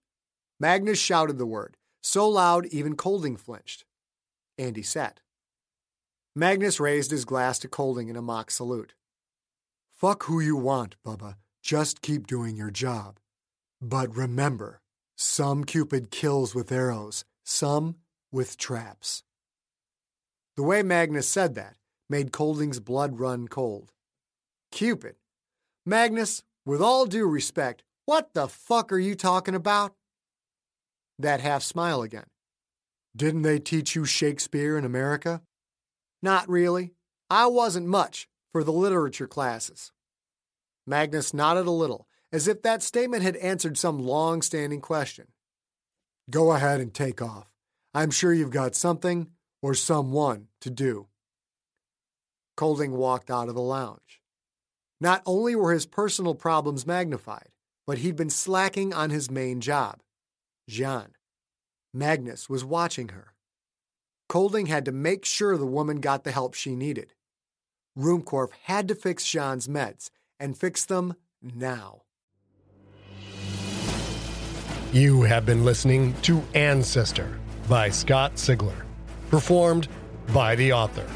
Magnus 0.59 0.99
shouted 0.99 1.37
the 1.37 1.45
word, 1.45 1.77
so 2.01 2.27
loud 2.27 2.65
even 2.67 2.95
Colding 2.95 3.37
flinched. 3.37 3.85
Andy 4.57 4.83
sat. 4.83 5.21
Magnus 6.35 6.79
raised 6.79 7.11
his 7.11 7.25
glass 7.25 7.59
to 7.59 7.67
Colding 7.67 8.09
in 8.09 8.15
a 8.15 8.21
mock 8.21 8.51
salute. 8.51 8.93
Fuck 9.91 10.23
who 10.23 10.39
you 10.39 10.55
want, 10.55 10.95
Bubba. 11.05 11.35
Just 11.61 12.01
keep 12.01 12.27
doing 12.27 12.55
your 12.55 12.71
job. 12.71 13.19
But 13.81 14.15
remember, 14.15 14.81
some 15.15 15.63
Cupid 15.63 16.11
kills 16.11 16.55
with 16.55 16.71
arrows, 16.71 17.25
some 17.43 17.95
with 18.31 18.57
traps. 18.57 19.23
The 20.57 20.63
way 20.63 20.83
Magnus 20.83 21.27
said 21.27 21.55
that 21.55 21.75
made 22.09 22.31
Colding's 22.31 22.79
blood 22.79 23.19
run 23.19 23.47
cold. 23.47 23.91
Cupid. 24.71 25.15
Magnus, 25.85 26.43
with 26.65 26.81
all 26.81 27.05
due 27.05 27.27
respect, 27.27 27.83
what 28.05 28.33
the 28.33 28.47
fuck 28.47 28.91
are 28.91 28.99
you 28.99 29.15
talking 29.15 29.55
about? 29.55 29.93
That 31.17 31.41
half 31.41 31.63
smile 31.63 32.01
again. 32.01 32.25
Didn't 33.15 33.41
they 33.41 33.59
teach 33.59 33.95
you 33.95 34.05
Shakespeare 34.05 34.77
in 34.77 34.85
America? 34.85 35.41
Not 36.21 36.47
really. 36.47 36.93
I 37.29 37.47
wasn't 37.47 37.87
much 37.87 38.27
for 38.51 38.63
the 38.63 38.73
literature 38.73 39.27
classes. 39.27 39.91
Magnus 40.85 41.33
nodded 41.33 41.67
a 41.67 41.71
little, 41.71 42.07
as 42.31 42.47
if 42.47 42.61
that 42.61 42.83
statement 42.83 43.23
had 43.23 43.35
answered 43.37 43.77
some 43.77 43.99
long 43.99 44.41
standing 44.41 44.81
question. 44.81 45.27
Go 46.29 46.51
ahead 46.51 46.79
and 46.79 46.93
take 46.93 47.21
off. 47.21 47.50
I'm 47.93 48.11
sure 48.11 48.33
you've 48.33 48.51
got 48.51 48.73
something 48.73 49.31
or 49.61 49.73
someone 49.73 50.47
to 50.61 50.69
do. 50.69 51.07
Colding 52.55 52.93
walked 52.93 53.29
out 53.29 53.49
of 53.49 53.55
the 53.55 53.61
lounge. 53.61 54.21
Not 55.01 55.21
only 55.25 55.55
were 55.55 55.73
his 55.73 55.85
personal 55.85 56.35
problems 56.35 56.87
magnified, 56.87 57.49
but 57.85 57.97
he'd 57.97 58.15
been 58.15 58.29
slacking 58.29 58.93
on 58.93 59.09
his 59.09 59.29
main 59.29 59.59
job. 59.59 59.99
Jian. 60.69 61.09
Magnus 61.93 62.49
was 62.49 62.63
watching 62.63 63.09
her. 63.09 63.33
Colding 64.29 64.67
had 64.67 64.85
to 64.85 64.93
make 64.93 65.25
sure 65.25 65.57
the 65.57 65.65
woman 65.65 65.99
got 65.99 66.23
the 66.23 66.31
help 66.31 66.53
she 66.53 66.75
needed. 66.75 67.13
Ruhmkorff 67.97 68.51
had 68.63 68.87
to 68.87 68.95
fix 68.95 69.25
Jian's 69.25 69.67
meds 69.67 70.09
and 70.39 70.57
fix 70.57 70.85
them 70.85 71.15
now. 71.41 72.03
You 74.93 75.23
have 75.23 75.45
been 75.45 75.65
listening 75.65 76.13
to 76.21 76.41
Ancestor 76.53 77.40
by 77.71 77.89
Scott 77.89 78.35
Sigler. 78.35 78.83
Performed 79.29 79.87
by 80.33 80.55
the 80.55 80.73
author. 80.73 81.07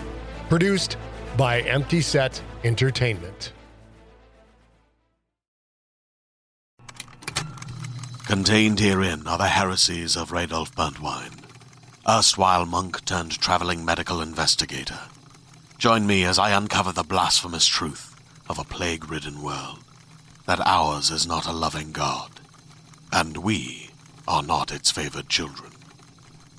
Produced 0.47 0.95
by 1.35 1.59
Empty 1.59 1.99
Set 1.99 2.41
Entertainment. 2.63 3.51
Contained 8.25 8.79
herein 8.79 9.27
are 9.27 9.37
the 9.37 9.49
heresies 9.49 10.15
of 10.15 10.29
Radolf 10.31 10.73
Burntwine, 10.73 11.43
erstwhile 12.07 12.65
monk 12.65 13.03
turned 13.03 13.37
traveling 13.37 13.83
medical 13.83 14.21
investigator. 14.21 14.99
Join 15.77 16.07
me 16.07 16.23
as 16.23 16.39
I 16.39 16.51
uncover 16.51 16.93
the 16.93 17.03
blasphemous 17.03 17.65
truth 17.65 18.15
of 18.47 18.57
a 18.57 18.63
plague 18.63 19.11
ridden 19.11 19.41
world 19.41 19.79
that 20.45 20.65
ours 20.65 21.11
is 21.11 21.27
not 21.27 21.47
a 21.47 21.51
loving 21.51 21.91
God, 21.91 22.31
and 23.11 23.35
we 23.35 23.89
are 24.25 24.41
not 24.41 24.71
its 24.71 24.89
favored 24.89 25.27
children. 25.27 25.74